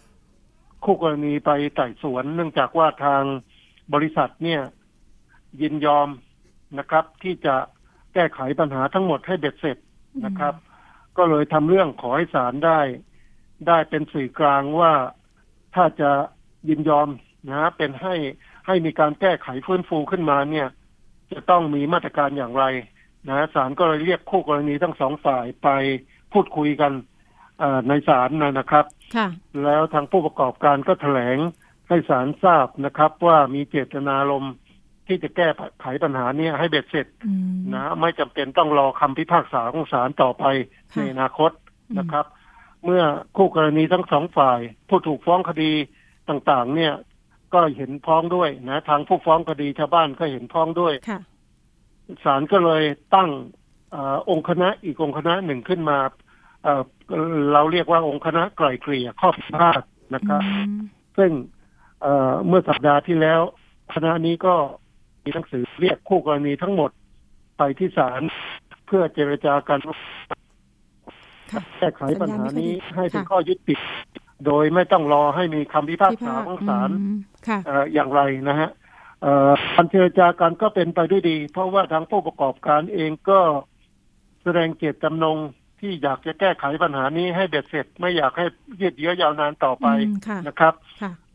[0.83, 3.23] คู่กรณีไปไต่สวน เนื่องจากว่าทาง
[3.93, 4.61] บริษัทเนี่ย
[5.61, 6.09] ยินยอม
[6.79, 7.55] นะครับ ที่จะ
[8.13, 9.77] แก้ไขปัญหาทั้งหมดให้เบ็ดเสร็จ
[10.25, 10.53] นะครับ
[11.17, 12.79] ก็เลยทำเรื่องขอให้ศาลได้
[13.67, 14.93] ได้เป็นสื่อกลางว่า
[15.75, 16.11] ถ้าจะ
[16.69, 17.09] ยินยอม
[17.49, 18.15] นะเป็นให้
[18.67, 20.67] ให้มีการแก้ไขฟื้นฟูขึ้นมาเนี่ย
[21.31, 22.65] จะต้องมีมาตรการอย่างไร
[23.29, 25.69] นะศาลก็เลยเรียกคู่กรณีทั้งสองฝ่ายไป
[26.33, 26.91] พูดคุยกัน
[27.87, 28.85] ในศาลนะครับ
[29.63, 31.37] แล้วทางผู้ประกอบการก็แถลง
[31.87, 34.53] ให้ศาลทราบนะครับ ว่ามีเจตนารมณ์
[35.07, 35.47] ที่จะแก้
[35.81, 37.07] ไขปัญหานี้ให้เบ็ดเสร็จ
[37.73, 40.45] นะไม่จำเป็นต้องรอคำพิพากษาของศาลต่อไป
[40.95, 41.51] ในอนาคต
[41.99, 42.25] นะครับ
[42.85, 43.03] เมื่อ
[43.37, 45.71] คู่กรณีทั้งสองฝ่าย ผู้ถูกฟ้องคดี
[46.29, 46.93] ต่างๆ เนี่ย
[47.53, 50.93] ก็เห็นพ้องด้วยนะ ทางผู้ฟ้องคดีชาวบ้านก็เห็นพ้องด้วย
[52.23, 52.83] ศาลก็เลย
[53.15, 53.29] ตั้ง
[53.93, 53.97] อ
[54.29, 55.97] องค์คณะอีกองค์คณะหนึ่งขึ้นมา
[56.63, 59.81] เเราเรียกว่าองค์คณะไกล่เกลี่ยข้อพิพาท
[60.15, 60.41] นะครับ
[61.17, 61.31] ซึ่ง
[62.47, 63.41] เมื่อสัปดาห์ที่แล้ว
[63.93, 64.55] คณะนี้ก็
[65.23, 66.91] มีหนังสือเรียกคู่กรณีทั้งหมด
[67.57, 68.21] ไปที่ศาล
[68.85, 69.79] เพื่อเจรจากัน
[71.77, 73.75] แก้ไขปัญหานี้ให้เป็นข้อยุติ
[74.45, 76.89] โดยไม่ต้องรอให้มีคำพิพากษาของศาล
[77.93, 78.69] อย่างไรนะฮะ
[79.73, 83.39] การเจรจากันก็เป็นไปด้วยดี เพราะว่าทางผู้ประกอบการเองก็
[84.43, 85.37] แสดงเจตจำนง
[85.79, 88.45] ที่อยากจะแก้ไขปัญหานี้ให้เบ็ดเสร็จ ไม่อยากให้
[88.81, 89.87] ยืดเยื้อยาวนานต่อไป
[90.47, 90.73] นะครับ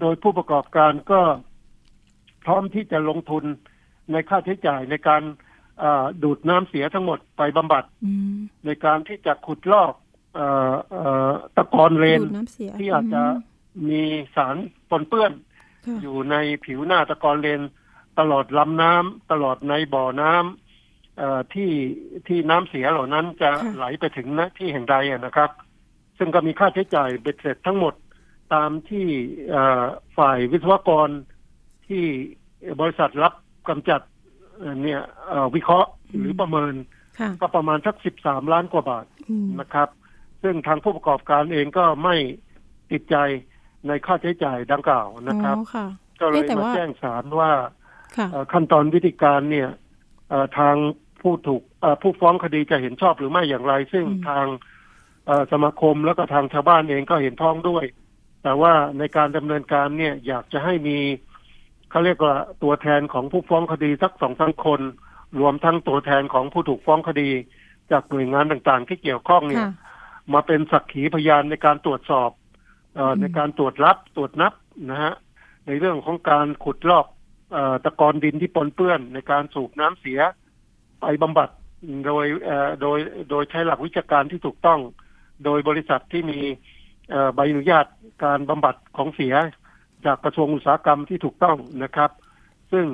[0.01, 1.21] โดยผู้ประกอบการก็
[2.45, 3.45] พร้อมที่จะลงทุน
[4.13, 5.23] ในค่าใช้จ่ายในการ
[6.23, 7.85] ดูดน้ำเสียทั้งหมดไปบำบัด
[8.65, 9.93] ในการที่จะขุดลอก
[11.57, 12.23] ตะกอนเลน
[12.79, 13.23] ที่อาจจะ
[13.89, 14.03] มี
[14.37, 14.57] สาร
[14.91, 15.33] ปนเปื้อน
[16.03, 17.61] อยู่ในผิวหน้าตะกอนเลน
[18.19, 21.71] ตลอดลำน้ำตลอดในบ่อน้ำที่
[22.27, 25.51] ที่น้ำเสียเหล่านั้นจะไหลไปถึงณที่แห่งใดนะครับ
[26.19, 27.95] ซึ่งก็มีค่าใช้จ่ายเบ็ดเสร็จทั้งหมด
[28.55, 29.07] ตามที่
[30.17, 31.09] ฝ่ายวิศวกร
[31.87, 32.05] ที่
[32.81, 33.35] บริษัทรับ
[33.69, 34.01] กำจัด
[34.83, 35.01] เนี่ย
[35.55, 36.75] วิเคราะห์หรือประเมิน
[37.41, 39.07] ก็ประมาณสักสิบสามล้านกว่าบาท
[39.61, 39.89] นะครับ
[40.43, 42.17] ซึ่งทางผู้ประกอบการเองก็ไม่
[42.91, 43.17] ติดใจ
[43.89, 45.57] ในค่าใช้จ่ายดังกล่าวนะครับ
[46.21, 47.53] ก็เลยมาแจ้งศาลว่า
[48.53, 49.69] ขั้นตอนวิธีการเนี่ย
[50.59, 50.77] ทาง
[51.21, 51.63] ผู้ถูก
[52.03, 54.47] ผู้ฟ้องคดีจะเห็นชอบหรือไม่อย่างไร ซึ่งทาง
[55.53, 57.85] สมาคมแล้วก็ทางชาวบ้านเองก็เห็นพ้องด้วย
[58.43, 60.99] แต่ว่าในการดำเนินการเนี่ยอยากจะให้มี
[61.91, 64.81] เขาเรียกว่าตัวแทนของผู้ฟ้องคดีสักสองสามคน
[65.41, 67.31] รวมทั้งตัวแทนของผู้ถูกฟ้องคดี
[67.91, 69.67] จากหน่วยงานต่างๆ ที่เกี่ยวข้องเนี่ย
[70.35, 72.31] มาเป็นสักขีพยานในการตรวจสอบ
[72.99, 74.53] อในการตรวจรับตรวจนับ
[74.91, 75.15] นะฮะ
[75.67, 77.07] ในเรื่องของการขุดลอก
[77.85, 80.21] ตะกอนดินที่ปนเปื้อนในการสูบน้ำเสีย
[81.01, 81.49] ไปบำบัด
[82.07, 82.27] โดย
[82.83, 82.99] โดย
[83.31, 84.81] โดยใช้หลักวิชาการที่ถูกต้อง
[85.45, 86.39] โดยบริษัทที่มี
[87.35, 87.87] ใบอนุญาต
[88.25, 89.35] การบำบัดของเสีย
[90.07, 92.11] จากกระทรวงอุตสาหกรรมที่ถูกต้องนะครับ
[92.73, 92.87] ซึ่ง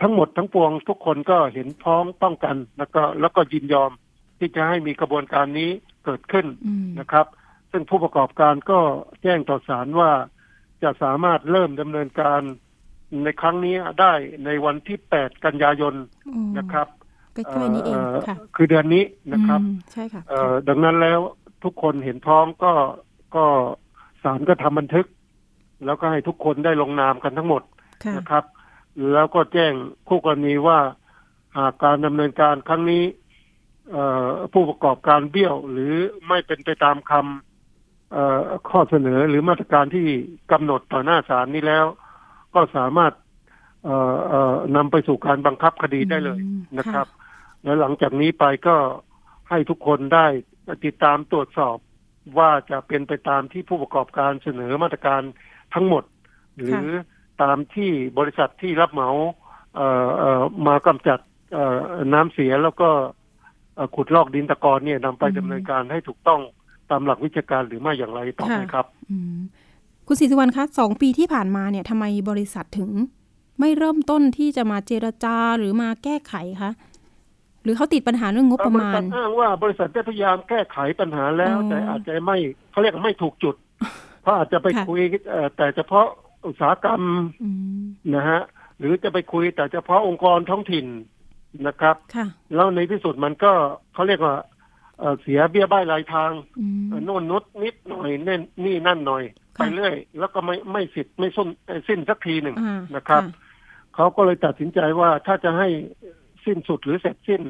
[0.00, 3.90] ทั้งหมดทั้งปวงทุกคนก็เห็นพ้องต้องกัน แล้วก็แล้วก็ยินยอม
[4.38, 5.70] ที่จะให้มีกระบวนการนี้
[6.04, 6.46] เกิดขึ้น
[7.00, 7.26] นะครับ
[7.70, 8.80] ซึ่งผู้ประกอบการก็
[9.22, 10.12] แจ้งต่อศาลว่า
[10.82, 12.40] จะสามารถเริ่มดำเนินการ
[13.24, 14.12] ในครั้งนี้ได้
[14.44, 15.94] ในวันที่แปดกันยายน
[16.58, 16.88] นะครับ
[17.34, 17.96] ใกล้ๆนี้เอง
[18.28, 19.60] ค่ะคือเดือนนี้นะครับ
[19.92, 20.22] ใช่ค่ะ
[20.68, 21.20] ดังนั้นแล้ว
[21.64, 22.72] ทุกคนเห็นพ้องก็
[23.36, 23.44] ก็
[24.22, 25.06] ศาลก็ทำบันทึก
[25.86, 27.62] แล้วก็ให้ทุกคนได้ลงนามกันทั้งหมด
[28.18, 28.44] นะครับ
[29.12, 29.72] แล้วก็แจ้ง
[30.08, 30.78] คู่กรณีว่า
[31.58, 33.04] หากการดำเนินการครั้งนี้
[34.52, 35.94] ผู้ประกอบการเบี้ยว หรือ
[36.28, 40.06] ไม่เป็นไปตามคำข้อเสนอหรือมาตรการที่
[40.52, 41.86] กำหนดต่อหน้าศาลนี้แล้ว
[42.54, 43.12] ก็สามารถ
[44.76, 46.40] นำไปสู่การบังคับคดีได้เลย
[46.78, 47.06] นะครับ
[47.62, 48.76] และหลังจากนี้ไปก็
[49.50, 50.26] ให้ทุกคนได้
[50.84, 51.76] ติดตามตรวจสอบ
[52.38, 55.22] ว่าจะเป็นไปตามที่ผู้ประกอบการเสนอมาตรการ
[55.74, 56.04] ทั้งหมด
[56.56, 56.86] หรือ
[57.42, 59.10] ตามที่บริษัทที่รับเหมา
[60.66, 61.18] มากำจัด
[62.12, 62.88] น้ำเสียแล้วก็
[63.96, 66.40] ขุดลอกดินตะกอนเนี่ยนำไปดำเนินการให้ถูกต้อง
[66.90, 68.86] ตามหลักวิชาการหรือไม่อย่างไรต่อไปครับ
[70.06, 72.90] คุณศรีสุวรรณคะสองปีที่ผ่านมาเนี่ยทำไมบริษัทถึง
[73.60, 76.72] ไม่เริ่มต้นที่จะมาเจรจาหรือมาแก้ไขคะ
[77.62, 82.36] หรือเขาติดปัญหาเรื่องงบประมาณอ้างว่าบริษัทได้พยายามแก้ไขปัญหาแล้ว แต่อาจจะไม่
[82.70, 83.54] เขาเรียกไม่ถูกจุด
[84.22, 85.00] เพราะอาจจะไปคุย
[85.56, 86.06] แต่เฉพาะ
[86.46, 87.02] อุตสาหกรรม
[88.14, 88.40] นะฮะ
[88.78, 90.86] หรือจะไปคุยแต่เฉพาะองค์กรท้องถิ่น
[91.66, 91.96] นะครับ
[92.54, 93.52] แล้วในที่สุดมันก็
[93.94, 94.36] เขาเรียกว่า
[95.22, 96.30] เสียเบี้ยบ้ายรายทาง
[97.04, 101.48] โน่นนุดนิดหน่อยเน่นนี่นั่นหน่อย ไปเรื่อย แล้วก็ไม่ไม่สิทธิ์ไม่ส้น
[101.88, 102.56] สิ้นสักทีหนึ่ง
[102.96, 103.22] นะครับ
[103.94, 105.68] เขาก็เลยตัดสินใจว่าถ้าจะให้
[106.44, 107.42] สิ้นสุดหรือเสร็จสิ้น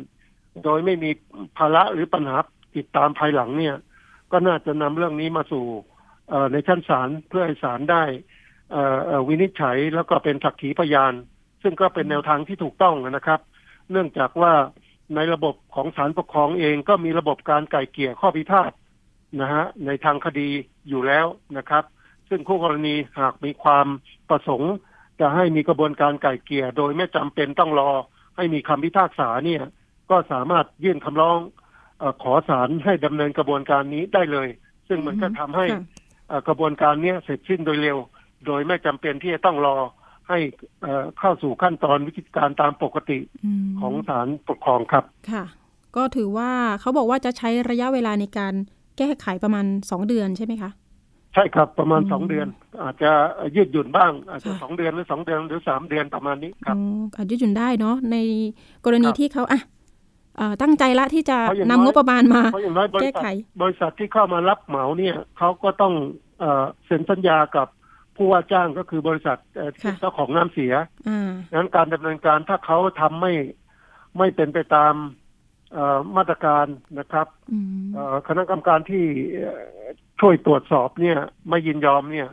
[0.65, 1.11] โดยไม่มี
[1.59, 2.37] ภาระหรือปัญหา
[2.77, 3.77] ติดตามภายหลังเนี่ย
[4.33, 5.65] ก็น่าจะนำเรื่องนี้มาสู่
[6.53, 8.03] ในชั้นศาลเพื่อให้ศาลได้
[9.29, 11.13] วินิจฉัยแล้วก็เป็นสักขีพยาน
[11.63, 13.41] ซึ่งก็เป็นแนวทางที่ถูกต้องนะครับ
[13.91, 14.53] เนื่องจากว่า
[15.15, 18.73] ในระบบของศาลปกครองเองก็มีระบบการไก่เกี่ยข้อพิพาท
[19.41, 20.49] นะฮะในทางคดี
[20.89, 21.27] อยู่แล้ว
[21.59, 21.85] นะครับ
[22.29, 23.87] ซึ่งคู่กรณีหากมีความ
[24.31, 24.73] ประสงค์
[25.21, 27.91] จะให้มีกระบวนการไก่เกี่ยโดยไม่จำเป็นต้องรอ
[28.37, 29.63] ให้มีคำพิพากษาเนี่ย
[30.11, 31.39] ก็สามารถยื่นคำร้อง
[32.03, 34.49] อขอศาลให้ดำเนินกระบวนการนี้ได้เลย
[34.89, 35.67] ซึ่งมันก็ทำให้
[36.49, 37.99] กระบวนการนี้เสร็จสิ้นโดยเร็ว
[38.47, 39.77] โดยไม่จำเป็นที่จะต้องรอ
[40.29, 40.39] ให้
[41.19, 43.19] เข้าสู่ขั้นตอนวิธีการตามปกติ
[43.81, 45.45] ของศาลปกครองครับค่ะ
[45.97, 48.55] ก็ถือว่าเขาบอกว่าจะใช้ระยะเวลาในการ
[48.99, 50.71] แก้ไขประมาณสองเดือนใช่ไหมคะ
[51.35, 52.47] ใช่ครับประมาณสองเดือน
[52.83, 53.11] อาจจะ
[53.57, 56.77] ยืดหยุ่นบ้าง อาจจะสองเดือนหรือสองเดือนหรือสามเดือนประมาณนี้ครับ
[57.17, 58.17] อาจยืดหยุ่นได้เนาะใน
[58.85, 59.61] กรณีที่เขาอะ
[60.63, 61.39] ตั้งใจละที่จะ
[61.71, 62.43] นำงบประมาณมา
[63.01, 63.27] แก้ไข
[63.63, 65.95] บริษัทที่เข้ามารับเหมาเนี่ยเขาก็ต้อง
[66.87, 67.69] เซ็นสัญญากับ
[68.17, 69.39] ผู้ว่าจ้างก็คือบริษัท
[70.01, 70.73] เจ้าของน้ำเสีย
[71.51, 73.33] ดังนั้นการดำเนินการถ้าเขาทำไม่
[74.19, 74.95] ไม่เป็นไปตาม
[76.17, 76.67] มาตรการ
[76.99, 77.27] นะครับ
[78.29, 79.05] คณะกรรมการที่
[80.21, 81.19] ช่วยตรวจสอบเนี่ย
[81.49, 82.29] ไม่ยินยอมเนี่ย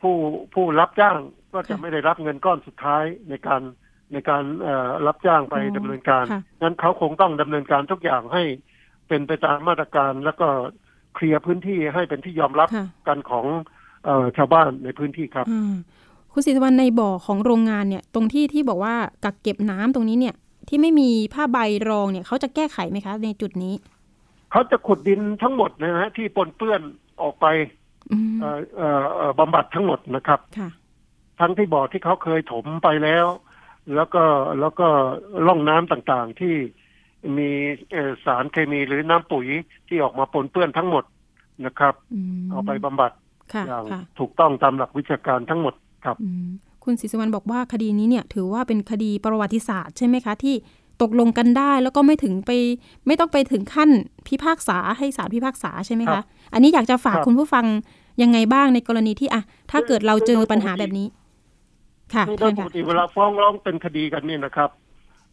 [0.00, 0.14] ผู้
[0.54, 1.18] ผู้รับจ้าง
[1.52, 3.62] ก็จะไม่ได้รับเงินก้อนสุดท้ายในการ
[4.12, 4.44] ในการ
[5.06, 6.24] รับจ้างไปดำเนินการ
[6.62, 8.42] นั้นเขาคงต้องดำเนินการทุกอย่างให้
[9.08, 10.48] เป็นไปตามมาตรการแล้วก็
[11.14, 12.68] เคลียร์พื้นที่ให้เป็นที่ยอมรับ
[13.08, 13.46] กันของ
[14.36, 15.46] ชาวบ้านในพื้นที่ครับ
[16.32, 18.94] คุณศิษวรรณในบ่อของโรงงานเนี่ย ตรงที่ที่บอกว่า
[19.24, 20.34] กักเก็บน้ำตรงนี้เนี่ย
[20.68, 23.74] ที่ไม่มีผ้าใบรองเนี่ยเขาจะแก้ไขไหมคะ ในจุดนี้
[24.50, 26.80] เขาจะขุดดินทั้งหมดนะฮะที่ปนเปื้อน
[27.22, 27.46] ออกไป
[29.38, 30.40] บำบัดทั้งหมดนะครับ
[31.40, 33.26] ทั้งที่บ่อที่เขาเคยถมไปแล้ว
[33.94, 34.24] แล้วก็
[34.60, 34.88] แล้วก็
[35.46, 36.54] ล่องน้ำต่างๆที่
[37.38, 37.50] มี
[38.24, 39.46] สารเคมีหรือน้ำปุ๋ย
[39.88, 41.04] ที่ออกมาปนเปื้อนทั้งหมด
[41.66, 41.94] นะครับ
[42.50, 43.12] เอาไปบำบัด
[43.66, 43.84] อย่าง
[44.18, 45.74] ถูกต้องตามหลักวิชาการทั้งหมด
[46.04, 46.16] ครับ
[46.84, 50.54] คุณศรีสุวรรณบอกว่าคดีนี้เนี่ย ถือว่าเป็นคดีประวัติศาสตร์ใช่ไหมคะที่
[51.02, 52.50] ตกลงกันได้แล้วก็ไม่ถึงไป
[53.06, 53.90] ไม่ต้องไปถึงขั้น
[54.26, 56.22] พิพากษาให้ศาลพิพากษาใช่ไหมคะ
[56.52, 57.64] อันนี้อยากจะฝากคุณผู้ฟัง
[58.22, 61.06] ยังไงบ้างในกรณีที่อะถ้าเกิดเราเจอปัญหาแบบนี้
[62.14, 64.70] ค่ะโดยปกติเวลาฟ้องร้องเป็นคดีกันเนี่ยนะครับ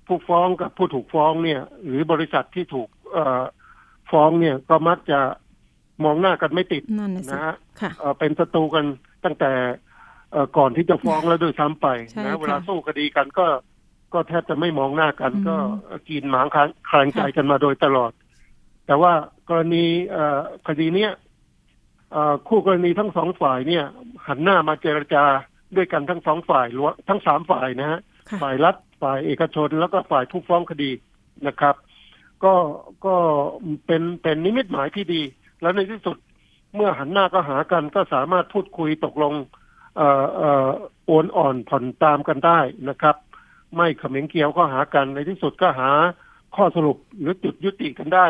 [0.08, 3.18] ผู้ฟ้องกับผู้ถูกฟ้องเนี่ย หรือบริษัทที่ถูกเอ
[4.12, 5.20] ฟ้องเนี่ยก็มักจะ
[6.04, 6.84] มองหน้ากันไม่ติด
[7.30, 7.56] นะฮะ
[8.20, 8.86] เป็นศัตรูกัน
[9.26, 9.52] ตั้งแต่
[10.58, 11.88] ก่อนที่จะฟ้องแล้วด้วยซ้ำไป
[12.26, 13.48] นะเวลาสู้คดีกันก็
[14.14, 15.56] ก็แทบจะไม่มองหน้ากัน ก็
[16.10, 16.48] กินหมาง
[16.90, 18.12] คลางใจกันมาโดยตลอด
[18.86, 19.14] แต่ว่า
[19.50, 19.86] กรณี
[20.68, 21.12] คดีเนี้ย
[22.48, 23.86] คู่กรณีทั้งสองฝ่ายเนี่ย
[24.28, 25.24] หันหน้ามาเจรจา
[25.78, 26.68] ด้วยกันทั้งสองฝ่าย
[27.10, 28.00] ทั้งสามฝ่ายนะฮะ
[28.42, 30.92] ฝ่ายรัฐฝ่ายเอกชนแล้วก็ฝ่ายผู้ฟ้องคดี
[31.48, 31.76] นะครับ
[32.44, 32.54] ก็
[33.06, 33.16] ก็
[33.86, 35.22] เป็นเป็นนิมิตหมายที่ดี
[35.62, 36.18] แล้วในที่สุด
[36.76, 39.34] เมื่อหันหน้าก็หากันก็สามารถพูดคุยตกลง
[39.98, 40.70] เอ่อเอ่อ
[41.06, 42.60] โอนอ่อนผ่อนตามกันได้
[42.90, 43.16] นะครับ
[43.78, 45.90] ไม่เขม็งเกี่ยวข้อหากันในที่สุดก็หา
[46.56, 48.28] ข้อสรุปหรือจุดยุติกันได้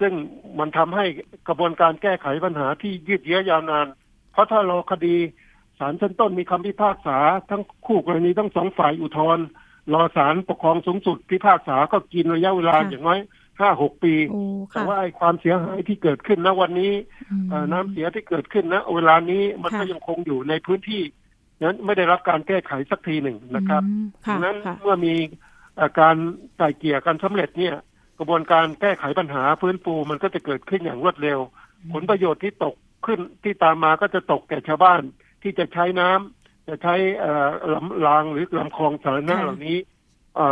[0.00, 0.12] ซึ่ง
[0.58, 1.04] มันทำให้
[1.48, 3.86] กระบวนการแก้ไขปัญหาที่ยืดเยื้อยาวนาน
[4.32, 5.16] เพราะถ้ารอคดี
[5.78, 7.18] ศาลชั้นต้นมีคำพิพากษา
[7.50, 9.46] ทั้งคู่กรณีทั้งสองฝ่ายอุทธรณ์
[9.92, 13.20] รอศาลปกครองสูงสุดพิพากษาก็กินระยะเวลาอย่างน้อย
[13.60, 14.14] ห้าหกปี
[14.70, 16.92] แต่ว่าไอ้ความเสียหายที่เกิดขึ้นณวันนี้
[17.72, 21.02] น้ำเสียที่เกิดขึ้นณเวลานี้มันก็ยังคงอยู่ในพื้นที่
[21.62, 23.82] นั้นไม่ได้รับการแก้ไขสักทีหนึ่งนะครับ
[24.28, 25.14] ดังนั้นเมื่อมี
[26.00, 26.16] การ
[26.58, 27.74] ไก่เกี่ยกันสำเร็จเนี่ย
[28.18, 31.38] กระบวนการแก้ไขปัญหาฟื้นฟูมันก็จะเกิดขึ้นอย่างรวดเร็ว
[31.92, 32.74] ผลประโยชน์ที่ตก
[33.06, 35.02] ขึ้นที่ตามมาก็จะตกแก่ชาวบ้าน
[35.42, 36.94] ที่จะใช้น้ำจะใช้
[37.74, 39.78] ลำรางหรือลำคลองสาธารณะเหล่านี้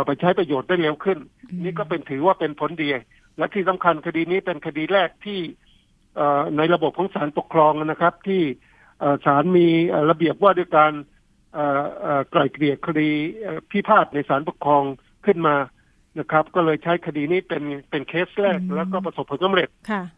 [0.05, 1.19] ไปใช้ประโยชน์ได้เร็วขึ้น
[1.63, 2.89] นี่ก็เป็นถือว่าเป็นผลดี
[3.37, 5.39] และที่สำคัญคดีนี้เป็นคดีแรกที่
[6.57, 8.41] ในระบบของศาลปกครองนะครับ ที่
[9.25, 9.67] ศาลมี
[10.09, 10.93] ระเบียบว่าด้วยการ
[12.31, 13.09] ไกล่เกลี่ยคดี
[13.71, 14.83] พิพาทในศาลปกครอง
[15.25, 15.55] ขึ้นมา
[16.19, 19.69] นะครับ ก็เลยใช้คดีนี้เป็นเป็นเคสแรกแล้วก็ประสบผลสำเร็จ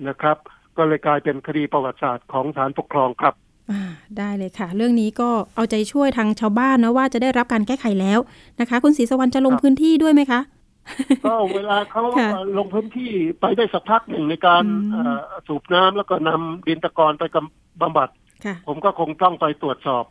[0.07, 0.37] นะครับ
[0.77, 3.35] ก็เลยกลายเป็นคดีประวัติศาสตร์ของศาลปกครองครับ
[4.17, 8.19] ได้เลยค่ะ เรื่องนี้ก็เอาใจช่วยทางชาวบ้านนะว่าจะได้รับการแก้ไขแล้ว
[8.59, 10.41] นะคะ คุณศรีสวรรค์จะลงพื้นที่ด้วยไหมคะ
[11.25, 12.03] ก็เวลาเขา
[12.57, 14.63] ลงพื้นที่ไปได้สักพักหนึ่งในการ
[15.47, 17.23] สูบน้ำแล้วก็นำดินตะกอนไป
[17.81, 18.09] บำบัด
[18.67, 20.03] ผมก็คงต้องไปตรวจสอบ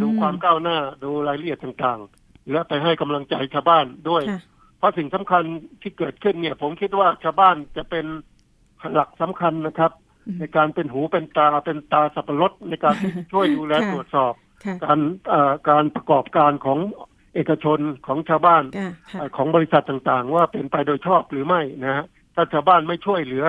[0.00, 4.22] ดูความก้าวหน้าดูรายละเอียดต่างๆ และไปให้กำลังใจชาวบ้านด้วย
[4.78, 5.42] เพราะสิ่งสำคัญ
[5.82, 8.06] ที่เกิดขึ้นเนี่ย ผมคิดว่าชาวบ้านจะเป็น
[8.94, 9.92] หลักสำคัญนะครับ
[10.38, 12.94] ในการเป็นหูเป็นตาเป็นตาสับปะรดในการ
[13.32, 14.32] ช่วยดูแลตรวจสอบ
[14.84, 15.00] การ
[15.68, 16.78] การประกอบการของ
[17.34, 18.64] เอกชนของชาวบ้าน
[19.36, 23.44] ของบริษัทต่างๆ ว่าเป็นไปโดยชอบหรือไม่นะฮะถ้าชาวบ้านไม่ช่วยเหลือ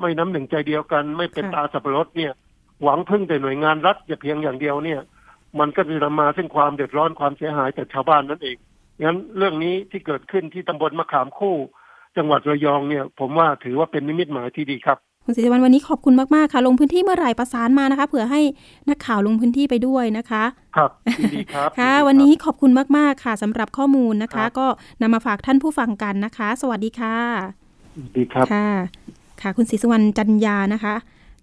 [0.00, 2.32] ไม่น้ำหนึ่งใจเดียวกัน ไม่เป็นตาสับปะรดเนี่ย
[2.82, 5.00] หวังพึ่งแต่หน่วยงานรัฐอย่าเพียงอย่างเดียวเนี่ย
[5.58, 8.56] มันก็จะนำมาซึ่งความเดือดร้อนความเสียหายแต่ชาวบ้านนั่นเอง
[9.04, 11.56] งั้นเรื่องนี้ที่เกิดขึ้นที่ตำบลมะขามคู่
[12.16, 14.98] จังหวัดระยองเนี่ย ผมว่าถือว่าเป็นนิมิตหมายที่ดีครับ
[15.28, 18.40] คุณศิริวัลวันนี้ขอบคุณมาก ๆ ค่ะ ลงพื้นที่เมื่อไหร่ประสานมานะคะ เผื่อให้
[18.88, 20.44] นักข่าวลงพื้นที่ไปด้วยนะคะ
[20.76, 20.90] ครับ
[21.34, 24.66] ดีครับค่ะ วันนี้ขอบคุณมาก ๆ ค่ะสำหรับข้อมูลนะคะ ก็
[25.00, 27.16] นำมาฝากท่านผู้ฟังกันนะคะ สวัสดีค่ะ
[28.16, 28.68] ดีครับค่ะ
[29.42, 30.94] ค่ะ คุณศรีสุวรรณจันยานะคะ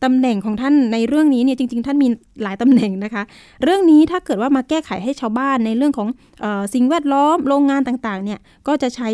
[0.03, 2.07] ตำแหน่งของท่านในเรื่องนี้เนี่ยจริง ๆ ท่านมี
[2.43, 3.23] หลายตำแหน่งนะคะ
[3.63, 6.07] เรื่องนี้ถ้าเกิดว่ามาแก้ไขให้ชาวบ้านในเรื่องของ
[6.43, 9.09] ออสิ่งแวดล้อมโรงงานต่างๆเนี่ยก็จะใช้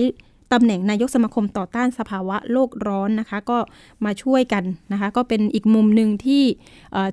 [0.54, 3.58] ตำแหน่งนายกสมาคมต่อต้านสภาวะโลกร้อนนะคะ ก็
[4.06, 6.43] มาช่วยกันนะคะ ก็เป็นอีกมุมหนึ่งที่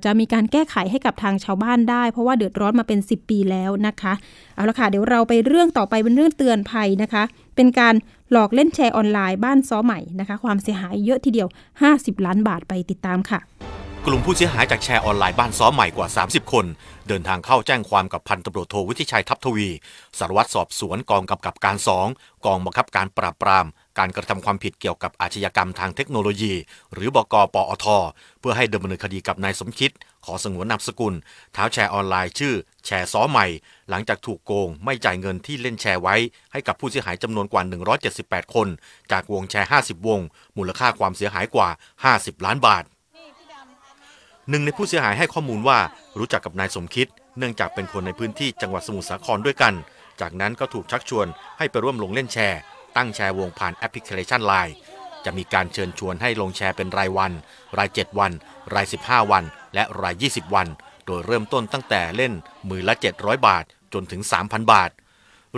[0.05, 4.13] จะมีการแก้ไขให้กับทางชาวบ้านได้ เพราะว่าเดือดร้อนมาเป็น 10 ปีแล้วนะคะ
[4.55, 7.23] เอาละค่ะเดี๋ยวเราไปเรื่องต่อไปเป็นเรื่องเตือนภัยนะคะ
[7.55, 7.95] เป็นการ
[8.31, 11.47] หลอกเล่นแชร์ออนไลน์บ้านซ้อใหม่นะคะ ความเสียหายเยอะทีเดียว
[11.87, 13.39] 50 ล้านบาทไปติดตามค่ะ
[14.05, 16.65] กลุ่มผู้เสียหายจากแชร์ออนไลน์บ้านซ้อใหม่กว่า 30 คน
[17.07, 19.69] เดินทางเข้าแจ้งความกับพันตำรวจโทวิทิชัยทัพทวี
[20.19, 22.07] สารวัตรสอบสวนกองกำกับการสอง
[22.45, 23.65] กองบังคับการปราบปราม
[23.99, 26.53] การกระทำความผิดเกี่ยวกับอาชญากรรมทางเทคโนโลยี
[26.93, 27.85] หรือบกปอท
[28.39, 29.91] เพื่อให้ดำเนินคดีกับนายสมคิด
[30.25, 31.13] ขอสงวนนามสกุล
[31.53, 32.53] เท้าแชร์ออนไลน์ชื่อ
[32.85, 33.45] แชร์ซ้อใหม่
[33.89, 36.15] หลังจากถูกโกง ไม่จ่ายเงินที่เล่นแชร์ไว้
[36.51, 37.63] ให้กับผู้เสียหายจำนวนกว่า
[38.09, 38.67] 178 คน
[39.11, 40.21] จากวงแชร์ 50 วง
[40.57, 41.69] มูลค่าความเสียหายกว่า
[42.07, 42.85] 50 ล้านบาท
[44.49, 45.79] หนึ่งในผู้เสียหายให้ข้อมูลว่า
[46.19, 49.73] รู้จักกับนายสมคิด เนื่องจากเป็นคนในพื้นที่จังหวัดสมุทรสาครด้วยกัน
[50.21, 51.27] จากนั้นก็ถูกชักชวน
[51.57, 52.59] ให้ไปร่วมลงเล่นแชร์
[52.97, 54.75] ตั้งแชร์วงผ่านแอปพลิเคชันไลน์
[55.25, 57.31] จะมีการเชิญชวนให้ลงแชร์เป็นรายวัน
[57.77, 58.31] ราย 7 วัน
[58.73, 59.43] ราย 15 วัน
[59.73, 60.67] และราย 20 วัน
[61.05, 62.33] โดยเริ่มต้นตั้งแต่เล่น
[62.69, 64.89] มือละ 700 บาท จนถึง 3,000 บาท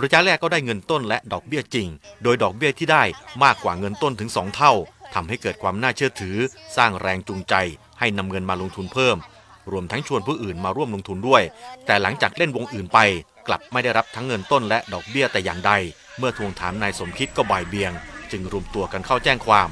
[0.02, 1.88] ระยะแรกก็ได้เงินต้นและดอกเบี้ยจริง
[2.22, 3.04] โดยดอกเบี้ยที่ได้
[3.44, 4.72] มากกว่าเงินต้นถึง 2 เท่า
[5.14, 6.36] ทำให้เกิดความน่าเชื่อถือ
[6.76, 7.54] สร้างแรงจูงใจ
[8.02, 9.16] ให้นำเงินมาลงทุนเพิ่ม
[9.72, 11.42] รวมทั้งชวนผู้อื่นมาร่วมลงทุนด้วย
[11.86, 12.98] แต่หลังจากเล่นวงอื่นไป
[13.48, 15.72] กลับไม่ได้รับทั้งเงินต้นและดอกเบี้ยแต่อย่างใด
[16.18, 17.92] เมื่อทวงถามนายสมคิดก็บ่ายเบียง
[18.30, 19.68] จึงรวมตัวกันเข้าแจ้งความ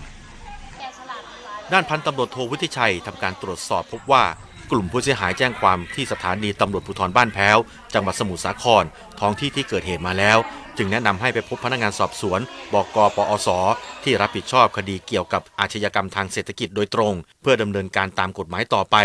[1.72, 4.24] ด้านพันตำรวจโทวิทิชัยทำการตรวจสอบพบว่า
[4.70, 7.58] กลุ่มผู้เสียหายแจ้งความที่สถานีตำรวจภูธรบ้านแพ้ว
[7.94, 8.84] จังหวัดสมุทรสาคร
[9.20, 10.38] ท้องที่ที่เกิดเหตุมาแล้ว
[10.76, 12.40] จึงแนะนำให้ไปพบพนักงานสอบสวน
[12.72, 13.48] บกปอส
[14.04, 18.96] ที่รับผิดชอบคดีเกี่ยวกับอาชญากรรมทางเศรษฐกิจโดยตรง เพื่อดำเนินการตามกฎหมายต่อไป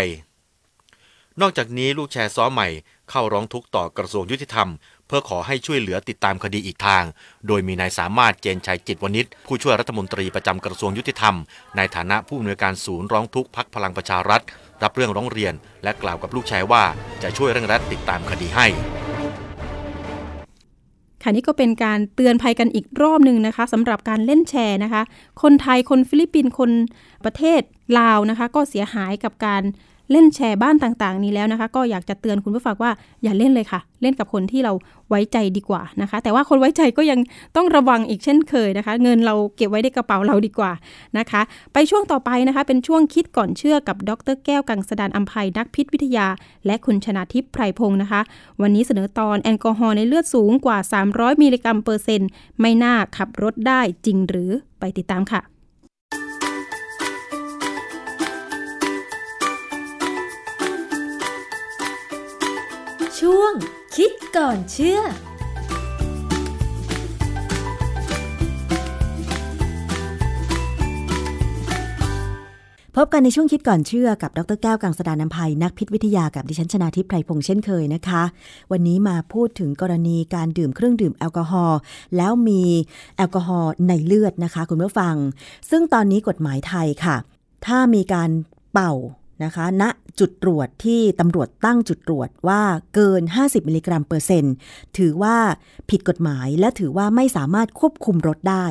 [1.40, 2.68] นอกจากนี้ลูกแชร์ซ้อใหม่
[3.10, 4.68] เข้าร้องทุกข์ต่อกระทรวงยุติธรรม
[5.06, 7.04] เพื่อขอให้ช่วยเหลือติดตามคดีอีกทาง
[7.46, 11.34] โดยมีนายสามารถเจนชัยจิตวณิชผู้ช่วยรัฐมนตรีประจำกระทรวงยุติธรรม
[11.76, 14.42] ในฐานะผู้อำนวยการศูนย์ร้องทุกข์พักพลังประชารัฐ
[14.82, 16.84] รับเรื่องร้องเรียน และกล่าวกับลูกชายว่า
[17.22, 18.66] จะช่วยเร่งรัดติดตามคดีให้
[21.22, 25.02] ค่ะนี่ก็เป็นการเตือนภัยกันอีกรอบหนึ่งนะคะสำหรับการเล่นแชร์นะคะ
[25.42, 26.70] คนไทยคนฟิลิปปินส์คน
[27.24, 27.60] ประเทศ
[27.98, 29.62] ลาวนะคะ ก็เสียหายกับการ
[30.10, 32.90] เล่นแชร์บ้านต่างๆ นี้แล้วนะคะ ก็อยากจะเตือนคุณผู้ฟังว่า
[33.22, 34.72] อย่าเล่นเลยค่ะ เล่นกับคนที่เรา
[35.10, 37.20] ไว้ใจดีกว่านะคะ แต่ว่าคนไว้ใจก็ยัง
[37.56, 40.72] ต้องระวังอีกเช่นเคยนะคะ เงินเราเก็บไว้ในกระเป๋าเราดีกว่า
[41.18, 41.40] นะคะ
[41.72, 46.26] ไปช่วงต่อไปนะคะ เป็นช่วงคิดก่อนเชื่อกับดรแก้วกังสดานอัมภัยนักพิษวิทยา
[46.66, 48.20] และคุณชนาทิพย์ไพรพงศ์นะคะ
[48.62, 50.78] วันนี้เสนอตอนแอลกอฮอล์ในเลือดสูงกว่า
[51.10, 52.28] 300 มิลลิกรัมเปอร์เซ็นต์
[52.60, 54.50] ไม่น่าขับรถได้จริงหรือ
[54.80, 55.55] ไปติดตามค่ะ
[63.30, 63.54] ช่วง
[63.96, 65.04] คิดก่อนเชื่อพ
[73.04, 78.22] บกันในช่วงคิดก่อนเชื่อกับดรแก้วกังสดานนภัยนักพิษวิทยากับดิฉันชนาทิพย์ไพรพงษ์เช่นเคยนะคะ
[78.72, 81.78] วันนี้มาพูดถึงกรณีการดื่มเครื่องดื่มแอลกอฮอล์
[82.16, 82.62] แล้วมี
[83.16, 85.14] แอลกอฮอล์ในเลือดนะคะ คุณผู้ฟัง
[85.70, 87.16] ซึ่งตอนนี้กฎหมายไทยค่ะ
[87.66, 88.30] ถ้ามีการ
[88.72, 88.92] เป่า
[89.44, 92.62] นะคะณนะจุดตรวจที่ตำรวจตั้งจุดตรวจว่า
[92.94, 94.54] เกิน 50 มิลลิกรัมเปอร์เซ็นต์
[94.98, 95.36] ถือว่า
[95.90, 98.66] ผิดกฎหมายและถือว่าไม่สามารถควบคุมรถได้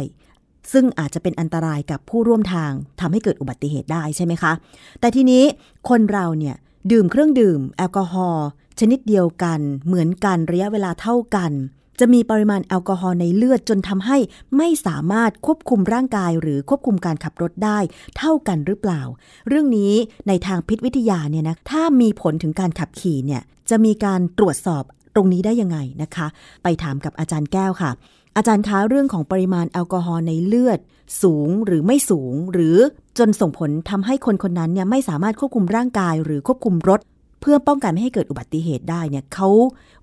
[0.73, 4.51] ซึ่งอาจจะเป็นอันตรายกับผู้ร่วมทางทำให้เกิดอุบัติเหตุได้ใช่ไหมคะ
[4.99, 5.43] แต่ทีนี้
[5.89, 6.55] คนเราเนี่ย
[6.91, 8.47] ดื่มเครื่องดื่ม แอลกอฮอล์
[8.79, 11.51] ชนิดเดียวกัน เหมือนกันระยะเวลาเท่ากัน
[11.99, 14.17] จะมีปริมาณแอลกอฮอล์ในเลือดจนทำให้
[14.57, 17.79] ไม่สามารถควบคุมร่างกายหรือควบคุมการขับรถได้
[18.17, 19.01] เท่ากันหรือเปล่า
[19.47, 19.93] เรื่องนี้
[20.27, 24.83] ในทางพิษวิทยาเนี่ยนะถ้ามีผลถึงการขับขี่เนี่ยจะมีการตรวจสอบ
[25.15, 26.27] ตรงนี้ได้ยังไงนะคะ
[26.63, 27.91] ไปถามกับอาจารย์แก้วค่ะ
[28.37, 30.79] อาจารย์คะเรื่องของปริมาณแอลกอฮอล์ในเลือด
[31.23, 32.77] สูงหรือไม่สูง หรือ
[33.17, 36.99] จนส่งผลทำให้คนคนนั้นเนี่ยไม่สามารถควบคุมร่างกายหรือควบคุมรถ
[37.41, 39.49] เพื่อป้องกันไม่ให้เกิดอุบัติเหตุได้เนี่ยเขา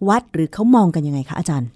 [0.09, 1.69] วัดหรือเขามองกันยังไงคะอาจารย์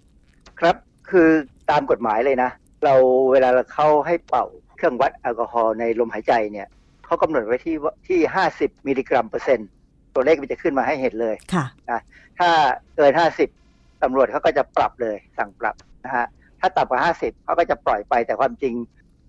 [0.60, 0.76] ครับ
[1.10, 1.28] คือ
[1.70, 2.50] ตามกฎหมายเลยนะ
[2.84, 2.94] เรา
[3.32, 4.46] เวลาเราเข้าให้เป่า
[4.76, 6.68] เครื่องวัดแอลกอฮอล์ในลมหายใจเนี่ย
[7.04, 7.76] เขากำหนดไว้ที่
[8.08, 8.18] ที่
[8.52, 9.68] 50 มิลลิกรัมเปอร์เซ็นต์
[10.14, 12.00] ตัวเลขมันจะขึ้นมาให้เห็นเลยค่ะนะ
[12.38, 12.50] ถ้า
[12.96, 13.12] เกิน
[13.56, 16.26] 50ตำรวจเขาก็จะปรับเลยสั่งปรับนะฮะ
[16.60, 18.74] ถ้าต่ำกว่า 50เขาก็จะปล่อยไปแต่ความจริง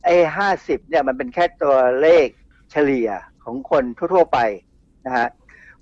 [0.04, 0.16] ไอ้
[0.54, 2.28] 50เนี่ยมันเป็นแค่ตัวเลข
[2.72, 3.10] เฉลี่ย
[3.44, 4.40] ของคนทั่ว ๆ ไป
[5.06, 5.28] นะฮะ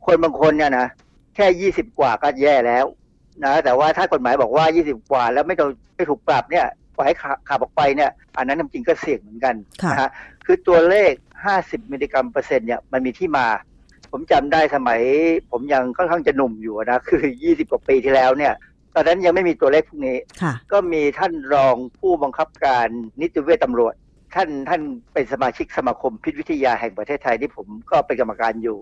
[0.05, 0.87] คนบางคนเนี่ยนะ
[1.35, 2.85] แค่20กว่าก็แย่แล้ว
[3.43, 6.65] นะแต่ว่าถ้ากฎหมายบอกว่า 20 กว่า แล้วไม่โดนไม่ถูกปรับเนี่ย
[6.95, 7.15] ปล่อยให้
[7.49, 9.55] ขับออกไปเนี่ยอันนั้นจริงก็เสี่ยงเหมือนกัน
[9.91, 10.09] นะฮะ
[10.45, 11.11] คือตัวเลข
[11.51, 13.47] 50 มิลลิกรัมเปอร์เซ็นต์เนี่ยมันมีที่มา
[14.11, 15.01] ผมจำได้สมัย
[15.51, 18.53] ผมยังค่อนข้างจะหนุ่มอยู่นะคือ 20 กว่าปีที่แล้วเนี่ย
[18.95, 22.87] ตอนนั้นยังไม่มีตัวเลขพวกนี้ค่ะก็มีท่านรองผู้บังคับการ
[23.21, 23.93] นิติเวชตำรวจ
[24.35, 24.81] ท่านท่าน
[25.13, 28.77] เป็นสมาชิกสมาคมพิษวิทยาแห่งประเทศไทยที่ผมก็เป็นกรรมการอยู่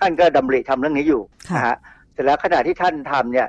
[0.00, 1.76] ท่านก็ดำริทำเรื่องนี้อยู่ค่ะนะฮะ
[2.12, 3.48] เสร็จแล้วขณะที่ท่านทำเนี่ย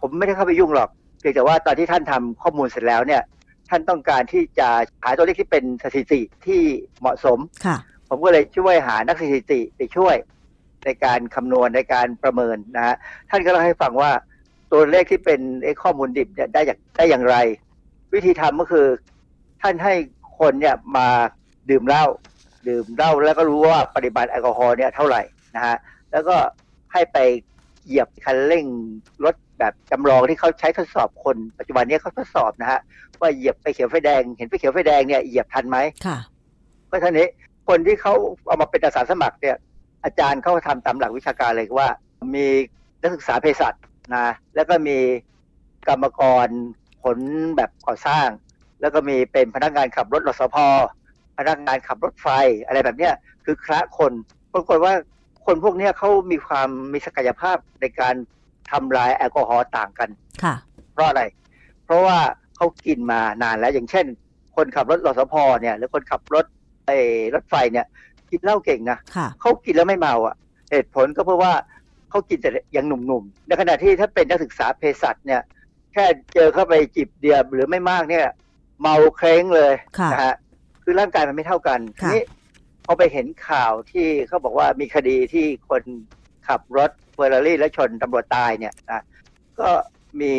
[0.00, 0.88] ผมไม่ได้เข้าไปยุ่งหรอก
[1.20, 3.22] เพียงแต่ว่าตอนที่ท่านทำข้อมูลเสร็จแล้วเนี่ย
[3.70, 4.68] ท่านต้องการที่จะ
[5.04, 6.62] หาตัวเลขที่เป็นสถิติที่
[7.00, 7.76] เหมาะสมค่ะ
[8.08, 10.16] ผมก็เลยช่วยหานักสถิติไปช่วย
[10.84, 12.96] ในการคำนวณในการประเมินนะฮะ
[13.30, 14.10] ท่านก็เล่าให้ฟังว่า
[14.72, 17.36] ตัวเลขที่เป็นไอ้ข้อมูลดิบเนี่ยได้อย่างได้อย่างไร
[18.14, 18.86] วิธีทำก็คือ
[19.62, 19.94] ท่านให้
[20.38, 21.08] คนเนี่ยมา
[21.70, 22.06] ดื่มเหล้า
[22.68, 25.22] ดื่มเหล้าแล้วก็รู้ว่าปริมาณแอลกอฮอล์เนี่ยเท่าไหร่
[25.54, 25.76] นะฮะ
[26.12, 26.36] แล้วก็
[26.92, 27.18] ให้ไป
[27.84, 28.66] เหยียบคันเร่ง
[29.24, 32.80] รถ แบบจำลองที่เขาใช้ทดสอบคน ปัจจุบันเนี้เขาทดสอบนะฮะ
[33.20, 36.18] ว่าเหยียบไฟเขียวไฟแดง เห็นไฟเขียวไฟแดงเนี่ยเหยียบทันไหมค่ะ
[36.88, 37.28] เพราะฉะนั้น
[37.68, 38.12] คนที่เขา
[38.46, 39.56] เอามาเป็นอาสาสมัครเนี่ย
[40.04, 41.88] อาจารย์เขาทำตามหลักวิชาการเลยว่า
[42.36, 42.46] มี
[43.02, 43.74] นักศึกษาเภสัช
[44.14, 44.98] นะ แล้วก็มี
[45.88, 46.48] กรรมกร
[47.02, 47.18] ผล
[47.56, 48.28] แบบก่อสร้าง
[48.80, 50.56] แล้วก็มีเป็นพนักงานขับรถรสพ
[51.38, 52.28] พนักงานขับรถไฟ
[52.66, 54.12] อะไรแบบเนี้ยคือคละคน
[54.52, 54.94] ปรากฏว่า
[55.46, 58.14] คนพวกเนี้ยเขามีความมีศักยภาพในการ
[58.70, 60.08] ทำลายแอลกอฮอล์ต่างกัน
[60.42, 60.54] ค่ะ
[60.92, 61.22] เพราะอะไร
[61.84, 62.18] เพราะว่า
[62.56, 64.06] เขากินมานานแล้วอย่างเช่น
[64.56, 66.44] คนขับรถรสพเนี่ย หรือคนขับรถ
[66.86, 66.98] ไอ้
[67.34, 67.86] รถไฟเนี่ย
[68.30, 70.34] กินเหล้าเก่งนะค่ะเขากินแล้วไม่เมาอะ
[70.70, 71.52] เหตุผลก็เพราะว่า
[72.10, 75.42] เขากินแต่ยังหนุ่มๆ ในขณะที่ถ้าเป็นนักศึกษาเภสัชเนี่ย
[75.92, 76.04] แค่
[76.34, 78.26] เจอเข้าไปจิบเดียวหรือไม่มากเนี่ย
[78.80, 80.34] เมาเคร้งเลยค่ะนะฮะ
[80.82, 82.22] คือร่างกายมันไม่เท่ากันค่ะทีนี้
[82.86, 85.82] พอไปเห็นข่าวที่เขาบอกว่ามีคดีที่คน
[86.48, 89.02] ขับรถเฟ อร์รารี่แล้วชนตำรวจตายเนี่ยนะ
[89.60, 89.70] ก็
[90.20, 90.32] มี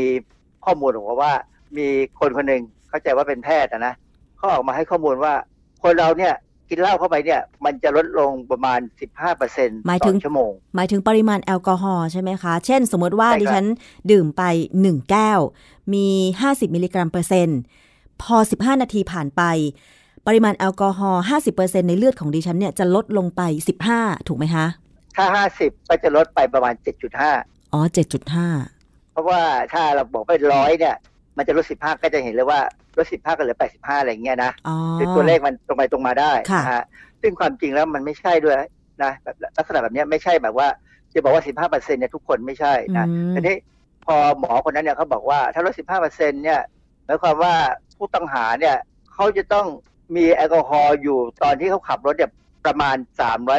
[0.66, 1.34] ข้อมูลบอกว่า
[1.78, 1.88] มี
[2.20, 3.94] คนคนหนึ่งเข้าใจว่าเป็นแพทย์อะนะ
[4.38, 5.34] เขาออกมาให้ข้อมูลว่า
[5.84, 6.36] คนเราเนี่ย
[6.70, 8.80] กินเหล้าเข้าไปเนี่ยมันจะลดลงประมาณ
[9.10, 13.66] 15เปอร์เซ็นต์หมายต่ถึองชั่วโมง หมายถึงปริมาณแอลกอฮอล์ใช่ไหมคะ เช่นสมมติว่าใช่ครับดิฉัน
[14.12, 14.44] ดื่มไป
[14.78, 15.40] 1 แก้ว
[15.94, 16.08] มี
[16.42, 17.60] 50 มิลลิกรัมเปอร์เซ็นต์
[18.22, 19.42] พอ 15 นาทีผ่านไป
[20.28, 21.22] ปริมาณแอลกอฮอล์
[21.54, 23.42] 50%ในเลือดของดิฉันเนี่ยจะลดลงไป
[23.88, 24.66] 15 ถูกไหมคะ
[25.16, 25.26] ถ้า
[25.60, 26.74] 50ก็จะลดไปประมาณ
[27.24, 27.82] 7.5อ๋อ
[28.48, 29.42] 7.5เพราะว่า
[29.74, 30.96] ถ้าเราบอกไปร้อยเนี่ย
[31.38, 32.60] มันจะลด15ก็จะเห็นเลยว่า
[32.98, 36.84] ลด15ก็เหลือ85อะไรอย่างเงี้ยนะอ๋อคือตัวเลขมันตรงไปตรงมาได้ค่ะนะฮะ
[37.22, 38.56] ซึ่งความจริงแล้วมันไม่ใช่ด้วย
[39.04, 40.68] นะแบบลักษณะแบบเนี้ยไม่ใช่แบบว่า
[41.14, 43.56] จะบอกว่า15เปอร์เซ็นเนี่ยทุกคนไม่ใช่นะอืมทีนี้
[44.06, 46.60] พอหมอคนนั้นเนี่ยเขาบอกว่าถ้าลด15เปอร์เซ็นเนี่ย
[47.06, 47.54] หมายความว่า
[47.98, 48.76] ผู้ต้องหาเนี่ย
[49.14, 49.68] เขาจะต้อง
[50.16, 52.32] มีแอลกอฮอล์อยู่ตอนที่เขาขับรถเนี่ย
[52.66, 52.98] ประมาณ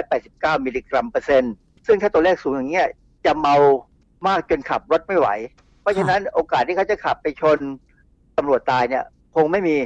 [0.00, 1.54] 389 มิลลิกรัมเปอร์เซ็นต์
[1.86, 2.88] ซึ่งถ้าตัวเลขสูงอย่างเงี้ย
[3.26, 3.54] จะเมา
[4.26, 5.28] มากจนขับรถไม่ไหว
[5.80, 7.58] เพราะฉะนั้นโอกาสที่เขาจะขับไปชน
[8.36, 9.76] ตำรวจตายเนี่ยคงไม่มี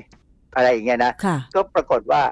[0.55, 2.23] อะไรอย่างเงี้ยนะค่ะก็ปรากฏว่า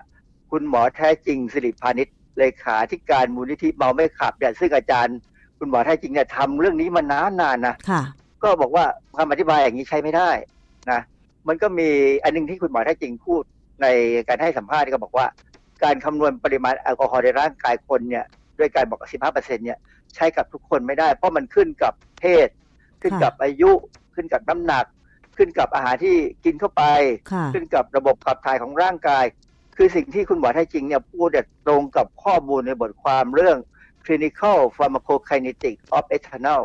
[0.50, 2.08] คุณหมอแท้จริงสิริพานิช
[2.38, 5.16] เลขาธิการมูลนิธิเมาไม่ขับเนี่ยซึ่งอาจารย์
[5.58, 8.02] คุณหมอแท้จริงเนี่ยทำเรื่องนี้มานานนานๆนะค่ะ
[8.42, 8.84] ก็บอกว่า
[9.16, 10.30] คำอธิบายอย่างนี้ใช้ไม่ได้
[10.90, 11.00] นะ
[11.48, 11.88] มันก็มี
[12.22, 13.42] อันหนึงที่คุณหมอแท้จริงพูด
[13.82, 13.86] ใน
[14.28, 15.26] การให้สัมภาษณ์ก็บอกว่า
[15.84, 18.24] การคำนวณปริมาณแอลกอฮอล์ในร่างกายคนเนี่ย
[18.58, 19.78] ด้วยการบอก15เปอร์เซ็นเนี่ย
[20.14, 22.48] ใช้กับทุกคนไม่ได้ เพราะมันขึ้นกับเพศ
[23.02, 23.70] ขึ้นกับอายุ
[24.14, 24.84] ขึ้นกับน้ำหนัก
[25.36, 26.82] ขึ้นกับอาหารที่กินเข้าไป
[27.32, 29.24] ค่ะขึ้นกับระบบขับถ่ายของร่างกาย
[29.76, 33.56] คือสิ่งที่คุณหมอแท้จริงเนี่ยพูดเนี่ยตรงกับข้อมูลในบทความเรื่อง
[34.04, 36.64] clinical pharmacokinetic of ethanol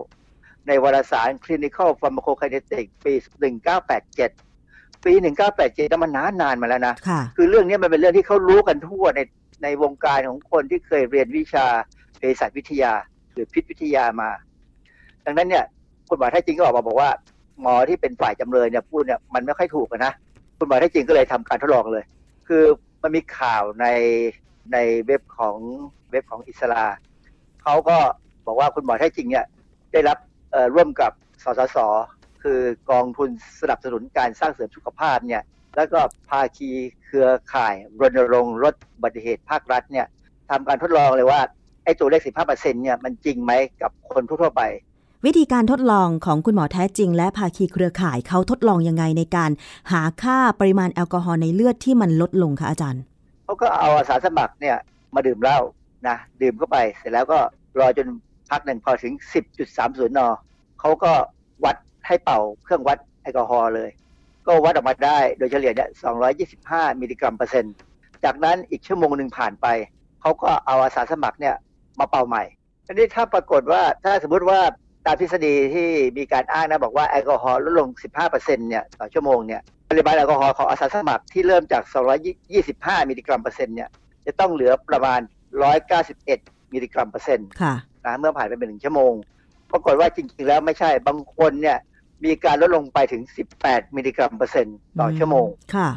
[0.68, 3.14] ในวารสาร clinical pharmacokinetic ปี
[3.86, 4.49] 1987
[5.06, 5.24] ปี1987
[5.92, 9.22] นั้นมันนานนานๆมาแล้วนะค่ะคือเรื่องนี้มันเป็นเรื่องที่เขารู้กันทั่วใน
[9.64, 11.66] ในวงการของคนที่เคยเรียนวิชา
[12.18, 12.94] เภสัชวิทยา
[13.34, 14.30] หรือพิษวิทยามา
[15.26, 15.66] ดังนั้นเนี่ย
[16.10, 17.10] คุณหมอแท้จริงก็ออกมาบอกว่า
[17.62, 20.14] หมอที่เป็นฝ่ายจำเลยเนี่ยพูดเนี่ยมันไม่ค่อยถูกอะนะ
[20.58, 22.04] คุณหมอแท้จริงก็เลยทำการทดลองเลย
[22.48, 22.64] คือ
[23.04, 23.86] มันมีข่าวใน
[24.74, 24.78] ใน
[25.08, 25.58] เว็บของ
[26.12, 26.84] เว็บของอิสลา
[27.64, 27.98] เขาก็
[28.46, 29.46] บอกว่าคุณหมอแท้จริงเนี่ย
[29.92, 30.18] ได้รับ
[30.52, 31.12] เอ่อร่วมกับ
[31.44, 31.78] สสส
[32.44, 32.60] คือ
[32.92, 33.30] กองทุน
[33.62, 35.42] สนับสนุนการสร้างเสริมสุขภาพเนี่ย
[35.76, 36.70] แล้วก็ภาคี
[37.06, 40.06] เครือข่ายรณรงค์ลดอุบัติเหตุภาครัฐเนี่ย
[40.50, 41.42] ทำการทดลองเลยว่า
[41.84, 44.64] ไอ้ตัวเลข 15%เนี่ยมันจริงไหมกับคนทั่วๆไป
[45.26, 49.52] วิธีการทดลองของคุณหมอแท้จริง และภาคีเครือข่ายเขาทดลองยังไงในการ
[49.92, 53.02] หาค่าปริมาณแอลกอฮอล์ในเลือดที่มันลดลงคะอาจารย์
[53.46, 54.78] เขาก็เอาอาสาสมัครเนี่ย
[55.16, 55.60] มาดื่มเหล้า
[56.08, 57.40] นะดื่มเข้าไปเสร็จแล้วก็
[57.80, 58.08] รอจน
[58.52, 59.14] พักหนึ่งพอถึง
[59.66, 60.20] 10.30 น
[60.80, 61.39] เขาก็วัด
[62.10, 63.90] ให้เป่าเครื่องวัดแอลกอฮอล์เลย
[64.46, 65.90] ก็วัดออกมาได้โดยเฉลี่ยเนี่ย
[66.46, 67.74] 225 มิลลิกรัมเปอร์เซ็นต์
[68.24, 69.68] จากนั้นอีกชั่วโมงหนึ่งผ่านไป
[70.22, 71.56] เขาก็เอาอาสาสมัครเนี่ย
[72.00, 72.44] มาเป่าใหม่
[72.86, 74.60] ทีนี้ถ้าปรากฏว่าถ้าสมมติว่า
[75.06, 75.88] ตามทฤษฎีที่
[76.18, 77.88] มีการอ้างนะบอกว่าแอลกอฮอล์ลดลง
[78.24, 81.84] 15%เนี่ยต่อชั่วโมงเนี่ยปริมาณแอลกอฮอล์ของอาสาสมัครที่เริ่มจาก
[82.46, 83.90] 225 มิลลิกรัมเปอร์เซ็นต์เนี่ย
[84.26, 85.20] จะต้องเหลือประมาณ
[85.78, 87.74] 191 มิลลิกรัมเปอร์เซ็นต์ค่ะ
[88.06, 89.14] นะเมื่อผ่านไปเป็นหนึ่งชั่วโมง
[89.72, 91.78] ปรากฏว่าจริงๆแล้วไม่ใช่บางคนเนี่ย
[92.26, 93.22] มีการลดลงไปถึง
[93.60, 95.90] 18 มิลลิกรัมเปอร์เซ็นต์ต่อชั่วโมง ค่ะ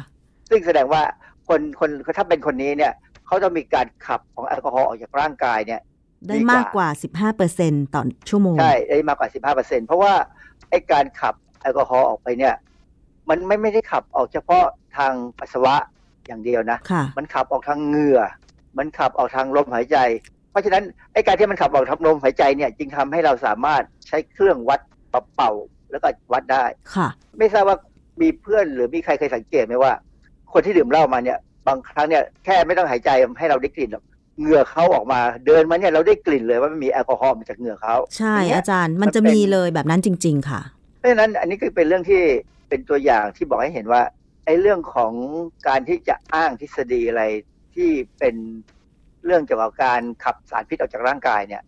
[0.49, 1.01] ซึ่งแสดงว่า
[1.47, 2.93] คนคนถ้าเป็นคนนี้เนี่ย
[3.25, 5.81] เขาต้องมีการขับของแอลกอฮอล์ออกจากร่างกายเนี่ย
[6.27, 6.87] ได้มากกว่า
[7.41, 10.13] 15%ต่อชั่วโมง ใช่ ได้มากกว่า 15เปอร์เซ็นเพราะว่า
[10.69, 12.53] ไอ้การขับแอลกอฮอล์ออกไปเนี่ย
[13.29, 14.65] มันไม่ไม่ได้ขับออกเฉพาะ
[14.97, 15.75] ทางปัสสาวะ
[16.27, 18.21] อย่างเดียวนะค่ะมันขับออกทางเหงื่อ
[18.77, 19.97] มันขับออกทางลมหายใจ
[20.51, 24.79] เพราะฉะนั้นไอ้การที่มันขับออกทางลมหายใจเนี่ยจึงทำให้เราสามารถใช้เครื่องวัด
[25.35, 26.65] เป่าๆ แล้วก็วัดได้
[26.95, 27.77] ค่ะ ไม่ทราบว่า
[28.21, 29.93] มีเพื่อนหรือมีใครเคยสังเกตไหมว่า
[30.53, 34.03] คนที่ดื่มเหล้ามาเนี่ย บางครั้งเนี่ยแค่ไม่ต้องหายใจให้เราได้กลิ่นหรอก
[34.39, 40.61] เหงื่อเขาออกมาเดินมาเนี่ยเราได้กลิ่นเลยว่ามันมีแอลกอฮอล์มาจากเหงื่อเขาใช่ย่งเงี้ยอาจารย์มันจะมีเลยแบบนั้นจริง ๆ ค่ะ
[40.99, 42.21] เพราะฉะนั้นอันนี้ก็เป็นเรื่องที่
[42.69, 44.01] เป็นตัวอย่างที่บอกให้เห็นว่า
[44.45, 45.13] ไอ้เรื่องของ
[45.67, 47.23] การที่จะอ้างทฤษฎีอะไร
[47.75, 47.89] ที่
[48.19, 48.35] เป็น
[49.25, 51.63] เรื่องเกี่ยวกับการขับสารพิษออกจากร่างกายเนี่ย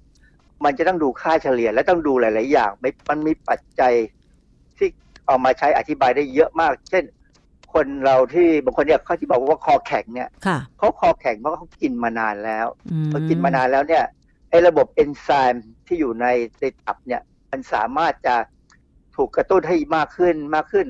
[0.63, 3.93] มันจะต้องดูค่าเฉลี่ยและต้องดูหลาย ๆ อย่างไม่มันมีปัจจัย
[4.77, 4.87] ที่
[5.25, 7.03] เอามาใช้อธิบายได้เยอะมาก เช่น
[7.73, 14.03] คนเราที่บางคนเนี่ยเขาที่บอกว่าคอแข็งเนี่ยค่ะเขาคอแข็งเพราะเขากินมานานแล้วอืมพอกินมานานแล้วเนี่ย
[14.49, 16.25] ไอ้ระบบเอนไซม์ที่อยู่ใน
[16.59, 18.35] ในตับเนี่ย มันสามารถจะ
[19.15, 20.87] ถูกกระตุ้นให้มากขึ้นมากขึ้น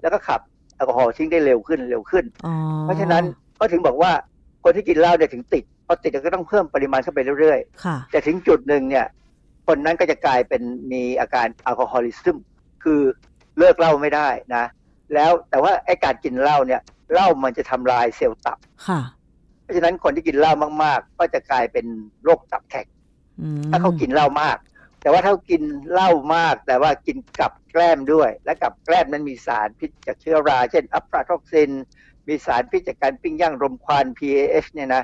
[0.00, 0.40] แล้วก็ขับ
[0.76, 3.24] แอลกอฮอล์ทิ้งได้เร็วขึ้นเร็วขึ้นอ๋อเพราะฉะนั้น
[3.58, 4.12] ก็ถึงบอกว่า
[4.64, 9.06] คนที่กินเหล้าเนี่ยถึงติดพ อติดก็ต้องเพิ่มปริมาณเข้าไปเรื่อยค่ะๆแต่ถึงจุดหนึ่งเนี่ย
[9.66, 10.62] คนนั้นก็จะกลายเป็น
[10.92, 12.38] มีอาการ alcoholism
[12.84, 13.00] คือ
[13.58, 14.64] เลิกเหล้าไม่ได้นะ
[15.14, 16.80] แล้วแต่ว่าไอ้การกินเหล้าเนี่ย
[17.12, 19.00] เหล้ามันจะทำลายเซลล์ตับค่ะ
[19.62, 20.52] เพราะฉะนั้นคนที่กินเหล้า
[20.84, 21.86] มาก ๆ ก็จะกลายเป็น
[22.24, 22.86] โรคตับแข็ง
[23.40, 24.58] อืมถ้าเขากินเหล้ามาก
[25.02, 25.62] แต่ว่าถ้ากิน
[25.92, 31.70] เหล้ามาก แต่ว่ากินกับแกล้มด้วย และกับแกล้มนั้นมีสารพิษจากเชื้อรา เช่น อะฟลาท็อกซิน
[32.28, 35.02] มีสารพิษจากการปิ้งย่างรมควัน PAH เนี่ยนะ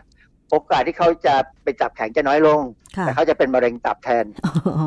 [0.51, 2.61] โอกาสที่เขาจะไปจับแข็งจะน้อยลง
[2.97, 4.25] ค่ะแต่เขาจะเป็นมะเร็งตับแทน
[4.69, 4.87] อ๋อ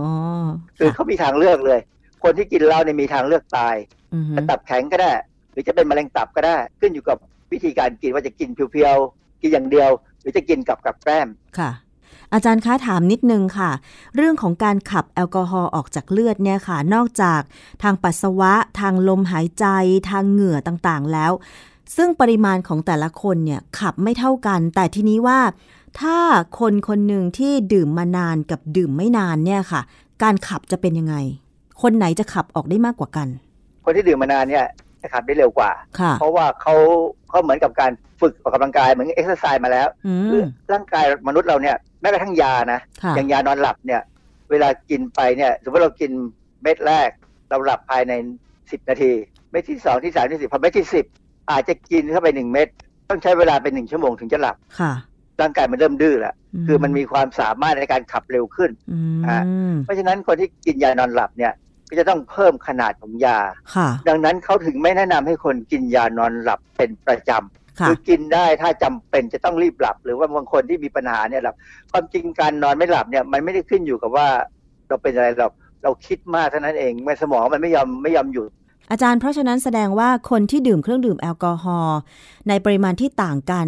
[0.77, 1.79] คือเขามีทางเลือกเลย
[2.23, 3.75] คนที่กินเหล้าเนี่ยมีทางเลือกตาย
[4.13, 5.11] อือฮึจะตับแข็งก็ได้
[5.51, 7.17] หรือจะเป็นมะเร็งตับก็ได้ ขึ้นอยู่กับ
[7.51, 9.89] วิธีการกินว่าจะกินเพียวๆกินอย่างเดียว
[10.21, 11.27] หรือจะกินกับกับแกล้ม
[11.59, 11.71] ค่ะ
[12.33, 13.71] อาจารย์คะถามนิดนึงค่ะ
[14.15, 17.41] เรื่องของการขับแอลกอฮอล์ออกจากเลือดเนี่ยค่ะ นอกจาก
[17.83, 19.65] ทางปัสสาวะทางลมหายใจ
[20.09, 21.31] ทางเหงื่อต่างๆแล้ว
[21.95, 25.39] ซึ่งปริมาณของแต่ละคนเนี่ยขับไม่เท่ากัน แต่ทีนี้ว่า
[25.99, 26.17] ถ้า
[26.59, 29.81] คนคนหนึ่งที่ดื่มมานานกับดื่มไม่นานเนี่ยค่ะ
[30.23, 31.15] การขับจะเป็นยังไง
[31.81, 33.27] คนไหนจะขับออกได้มากกว่ากัน
[33.85, 34.65] คนที่ดื่มมานานเนี่ย
[35.01, 36.75] จะขับได้เร็วกว่าค่ะเพราะว่าเขา
[37.29, 44.01] เขาเหมือนกับการฝึกออกกำลังกายเหมือนเอ็กซ์ไซส์มาแล้วอืคือมร่างกายมนุษย์เราเนี่ยแม้กระทั่งยานะค่ะอย่างยานอนหลับเนี่ย
[44.51, 46.11] เวลากินไปเนี่ยสมมติเรากิน
[46.61, 47.09] เม็ดแรก
[47.49, 48.13] เราหลับภายใน
[48.71, 49.11] สิบนาที
[49.51, 51.05] เม็ดที่สองที่สามที่สี่พอเม็ดที่สิบ
[51.49, 52.67] อาจจะกินเข้าไปหนึ่งเม็ด
[53.09, 54.93] ต้องใช้เวลาเป็นหนึ่งชั่วโมงถึงจะหลับค่ะ
[55.41, 56.35] ร่างกายมันเริ่มดื้อแล้ว
[56.67, 59.39] คือมันมีความสามารถในการขับเร็วขึ้นอือ่า
[59.71, 61.53] มเพราะฉะนั้นคนที่กินยานอนหลับเนี่ย
[61.89, 63.39] ก็จะต้องเพิ่มขนาดของยา
[63.75, 71.55] ค่ะดังนั้นเขาถึงไม่แนะนำให้คนกินยานอนหลับเป็นประจำค่ะคือกินได้ถ้าจำเป็นจะต้องรีบหลับ หรือว่าบางคนที่มีปัญหาเนี่ยหลับ
[71.91, 74.27] ความจริงการนอนไม่หลับเนี่ยมันไม่ได้ขึ้นอยู่กับว่า
[74.87, 78.51] เราเป็นอะไรหรอกเราคิดมากเท่านั้นเองไม่สมองมันไม่ยอมไม่ยอมหยุด
[78.91, 81.99] อาจารย์เพราะฉะนั้นแสดงว่าคนที่ดื่มเครื่องดื่มแอลกอฮอล์
[82.47, 83.67] ในปริมาณที่ต่างกัน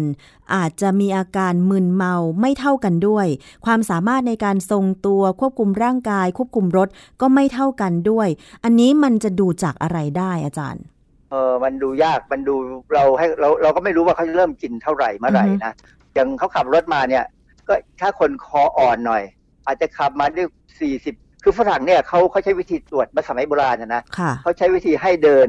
[0.54, 3.26] อาจจะมีอาการมึนเมาไม่เท่ากันด้วย
[3.64, 6.88] ความสามารถในการทรงตัวควบคุมร่างกาย ควบคุมรถ
[7.20, 8.28] ก็ไม่เท่ากันด้วย
[8.64, 10.82] อันนี้มันจะดูจากอะไรได้อาจารย์
[11.30, 12.54] เออมันดูยากมันดู
[12.94, 15.72] เราให้เราเราก็ไม่รู้ว่าเขาเริ่มกินเท่าไหร่เมื่อไหร่นะ
[16.14, 17.24] อย่างเขาขับรถมาเนี่ย
[17.68, 19.22] ก็ถ้าคนคออ่อนหน่อย
[19.66, 20.46] อาจจะขับมาด้วย
[20.80, 21.14] สี่สิบ
[21.44, 25.48] คือฝรั่งเนี่ยเขาเขาใช้วิธีตรวจเมื่อสมัยโบราณนะนะค่ะเขาใช้วิธีให้เดิน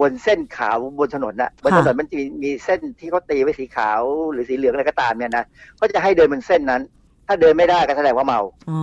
[0.00, 4.00] บนเส้นขาวบนถนนน่ะบนถนนค่ะมันจะมีมีเส้นที่เขาตีไว้สีขาว
[4.32, 5.44] หรือสีเหลืองอะไรก็ตามเนี่ยนะ
[5.76, 6.82] เขาจะให้เดินบนเส้นนั้น
[7.26, 8.80] ถ้าเดินไม่ได้ก็แสดงว่าเมาอ๋อ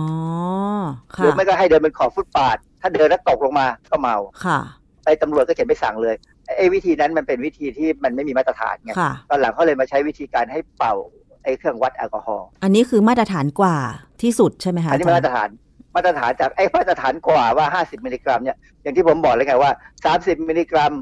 [1.18, 4.58] หรือค่ะไม่ก็ให้เดินบนขอบฟุตบาทถ้าเดินแล้วตกลงมาก็เมาค่ะ
[5.04, 6.14] ไอ้ตำรวจก็เขียนไปสั่งเลย
[6.58, 10.94] ไอ้วิธีนั้นมันเป็นวิธีที่มันไม่มีมาตรฐานไงค่ะตอนหลังเขาเลยมาใช้วิธีการให้เป่า
[11.44, 13.76] ไอ้เครื่องวัดแอลกอฮอล์อันนี้คือมาตรฐานกว่า
[14.22, 15.48] ที่สุดใช่ไหมคะอันนี้อามาจารย์ตรฐาน
[15.94, 19.72] มาตรฐานจากไอ้มาตรฐานกว่าว่า 50 มิลลิกรัมเนี่ยอย่างที่ผมบอกเลยไงว่า
[20.10, 20.92] 30 มิลลิกรัม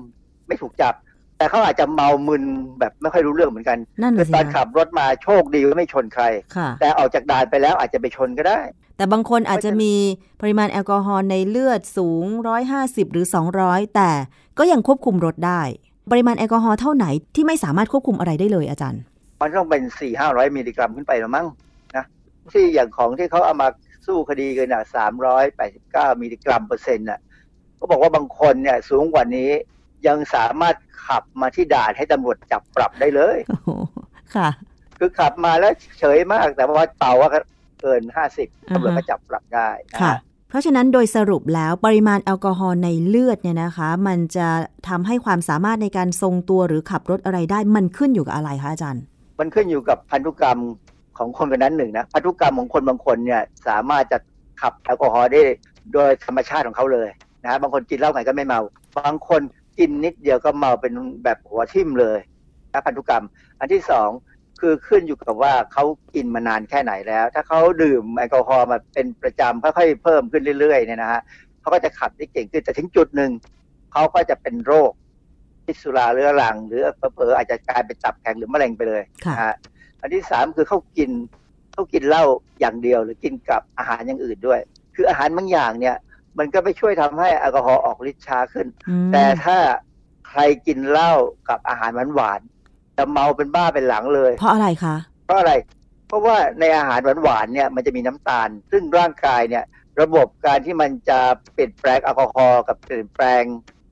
[0.49, 0.95] ไม่ถูกจับ
[1.39, 2.45] แต่เขาอาจจะเมามึน
[2.79, 6.25] แบบไม่ค่อยรู้เรื่องเหมือนกันนั่นคืน่ะอสิตอนคะขับรถมาโชคดีว่าไม่ชนใคร
[6.57, 8.61] ค่ะแต่ออกจากด่านไปแล้วอาจจะไปชนก็ได้
[8.97, 9.93] แต่บางคนอาจจะมี
[10.41, 12.25] ปริมาณแอลกอฮอล์ในเลือดสูง
[12.69, 13.27] 150 หรือ
[13.61, 14.11] 200 แต่
[14.59, 15.63] ก็ยังควบคุมรถได้
[16.11, 19.01] ปริมาณแอลกอฮอล์เท่าไหนที่ไม่สามารถควบคุมอะไรได้เลยอาจารย์
[19.41, 21.47] มันต้องเป็น4 5 0 0มิลลิกรัมขึ้นไปหรือมั้ง
[21.97, 22.05] นะ
[22.53, 23.69] ที่อย่างของที่เขาเอามา
[24.07, 24.83] สู้คดีกันอะ
[25.53, 27.21] 389มิลลิกรัมเปอร์เซ็นต์น่ะ
[27.77, 29.51] เขาบอกว่าบางคนเนี่ยสูงกว่านี้
[30.07, 30.77] ยังสามารถ
[31.07, 33.71] ขับมาที่ด่านให้ตำรวจจับปรับได้เลยโอ้โห
[34.37, 34.49] ค่ะ
[34.99, 37.31] คือขับมาแล้วเฉยมากแต่ว่าเป่าว่า
[37.81, 38.29] เกิน50อ่า
[38.71, 44.49] ฮะตำรวจก็จับปรับได้นะค่ะฮะเพราะฉะนั้นโดยสรุปแล้วปริมาณแอลกอฮอล์ในเลือดเนี่ยนะคะ มันจะ
[44.89, 49.03] ทำให้ความสามารถในการทรงตัวหรือขับรถอะไรได้ มันขึ้นอยู่กับอะไรคะอาจารย์
[49.41, 50.59] มันขึ้นอยู่กับพันธุกรรม
[51.21, 54.19] ของคนคนนั้นหนึ่งนะพันธุกรรมของคนบางคนเนี่ยสามารถจะ
[54.61, 55.43] ขับแอลกอฮอล์ได้
[55.93, 57.09] โดยธรรมชาติของเขาเลย
[57.45, 58.61] นะบางคนกินเหล้าไงก็ไม่เมา
[58.99, 59.43] บางคน
[59.79, 60.93] กินนิดเดียวก็เมาเป็น
[61.25, 62.19] แบบหัวทิ่มเลย
[62.73, 63.25] นะพันธุกรรม
[63.61, 64.11] อันที่สอง
[64.61, 71.21] คือขึ้นอยู่กับว่าเขากินมานานแค่ไหนแล้ว ถ้าเขาดื่มแอลกอฮอล์มาเป็นประจำค่อยๆเพิ่มขึ้นเรื่อยๆเนี่ยนะฮะ
[71.61, 73.31] เขาก็จะขับได้เก่งขึ้นแต่ถึงจุดหนึ่ง
[73.93, 74.93] เขาก็จะเป็นโรค
[75.65, 79.55] พิษสุราเรื้อรัง หรือเผลอๆอาจจะกลายเป็นตับแข็งหรือมะเร็งไปเลยนะฮะ
[80.01, 81.11] อันที่สามคือเขากิน
[81.73, 82.25] เขากินเหล้า
[82.61, 84.61] อย่างเดียว หรือกินกับอาหารอย่างอื่นด้วย
[84.95, 85.97] คืออาหารบางอย่างเนี่ย
[86.39, 88.67] มันก็ไปช่วยทำให้แอลกอฮอล์ออกฤทธิ์ช้าขึ้น
[89.13, 89.59] แต่ถ้า
[90.29, 91.13] ใครกินเหล้า
[91.49, 94.97] กับอาหารหวานๆจะเมาเป็นบ้าเป็นหลังเลย เพราะอะไรคะ
[95.27, 95.53] เพราะอะไร
[96.09, 99.65] เพราะว่าในอาหารหวานๆเนี่ยมันจะมีน้ำตาล ซึ่งร่างกายเนี่ย
[100.01, 101.19] ระบบการที่มันจะ
[101.53, 103.43] เปลี่ยนแปลงแอลกอฮอล์กับเปลี่ยนแปลง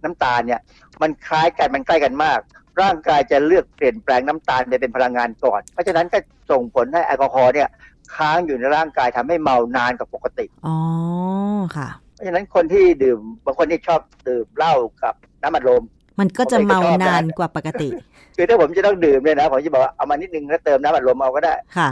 [0.02, 0.61] น้ำตาลเนี่ย
[1.02, 2.38] มันคล้ายกันมันใกล้กันมาก
[2.83, 6.18] ร่างกายจะเลือกเปลี่ยนแปลงน้ำตาลไปเป็นพลังงานก่อน เพราะฉะนั้นก็
[6.51, 7.68] ส่งผลให้แอลกอฮอล์เนี่ย
[8.16, 10.76] ค้างอยู่ในร่างกายทำให้เมานานกว่าปกติ อ๋อ
[11.76, 15.83] ค่ะ เพราะฉะนั้นคนที่ดื่มบางคนที่ชอบดื่มเหล้ากับน้ำอัดลม
[16.20, 17.89] มันก็จะเมานานกว่าปกติ
[18.37, 21.91] คือถ้าผมจะต้องดื่มเนี่ยนะ ผมจะบอกว่าเอามานิดนึงแล้วเติมน้ำอัดลมเอาก็ได้ ค่ะ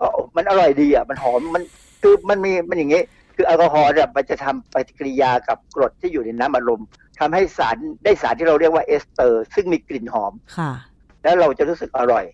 [0.00, 0.06] ก็
[0.36, 1.62] มันอร่อยดีอะ มันหอม มัน
[2.02, 3.02] คือมันมีมันอย่างงี้
[3.36, 6.80] คือแอลกอฮอล์เนี่ยมันจะทำปฏิกิริยากับกรดที่อยู่ในน้ำอัดลม
[7.18, 10.72] ทำให้สารได้สารที่เราเรียกว่าเอสเตอร์ ซึ่งมีกลิ่นหอมค่ะ
[11.22, 12.24] แล้วเราจะรู้สึกอร่อย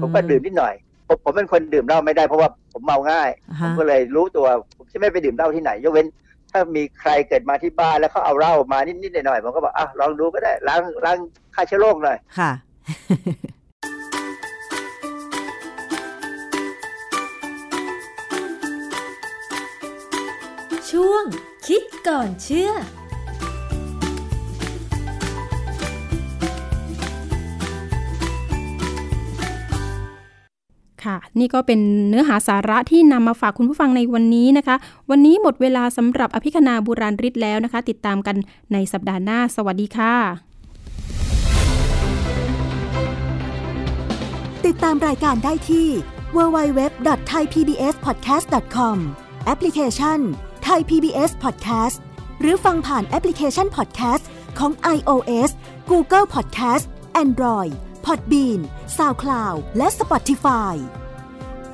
[0.00, 0.74] ผมก็ดื่มนิดหน่อย
[1.06, 3.30] ผมผมเป็นคนดื่มเหล้าไม่ได้เพราะว่าผมเมาง่าย
[3.62, 6.06] ผมก็เลยรู้ตัวผมจะไม่ไปดื่มเหล้าที่ไหนยกเว้น
[6.50, 11.18] ถ้ามีใครเกิดมาที่บ้านแล้วเขาเอาเหล้ามานิดๆหน่อยๆผมก็บอกอะลองดูก็ได้ล้างล้าง
[11.54, 12.50] ฆ่าเชื้อโรคหน่อยค่ะ
[20.90, 21.24] ช่วง
[21.66, 22.72] คิดก่อนเชื่อ
[31.08, 34.76] ค่ะ นี่ก็เป็นเนื้อหาสาระที่นำมาฝากคุณผู้ฟังในวันนี้นะคะ
[35.10, 38.36] วันนี้หมดเวลาสำหรับอภิคณาบุราริศแล้วนะคะ ติดตามกัน
[38.72, 40.14] ในสัปดาห์หน้า สวัสดีค่ะ
[44.66, 45.88] ติดตามรายการได้ที่
[46.36, 48.96] www.thaipbspodcast.com
[49.46, 50.18] แอปพลิเคชัน
[50.68, 51.96] Thai PBS Podcast
[52.40, 54.24] หรือฟังผ่านแอปพลิเคชัน Podcast
[54.58, 55.50] ของ iOS
[55.90, 56.84] Google Podcast
[57.22, 57.72] Android
[58.06, 58.60] Podbean
[58.96, 60.74] SoundCloud และ Spotify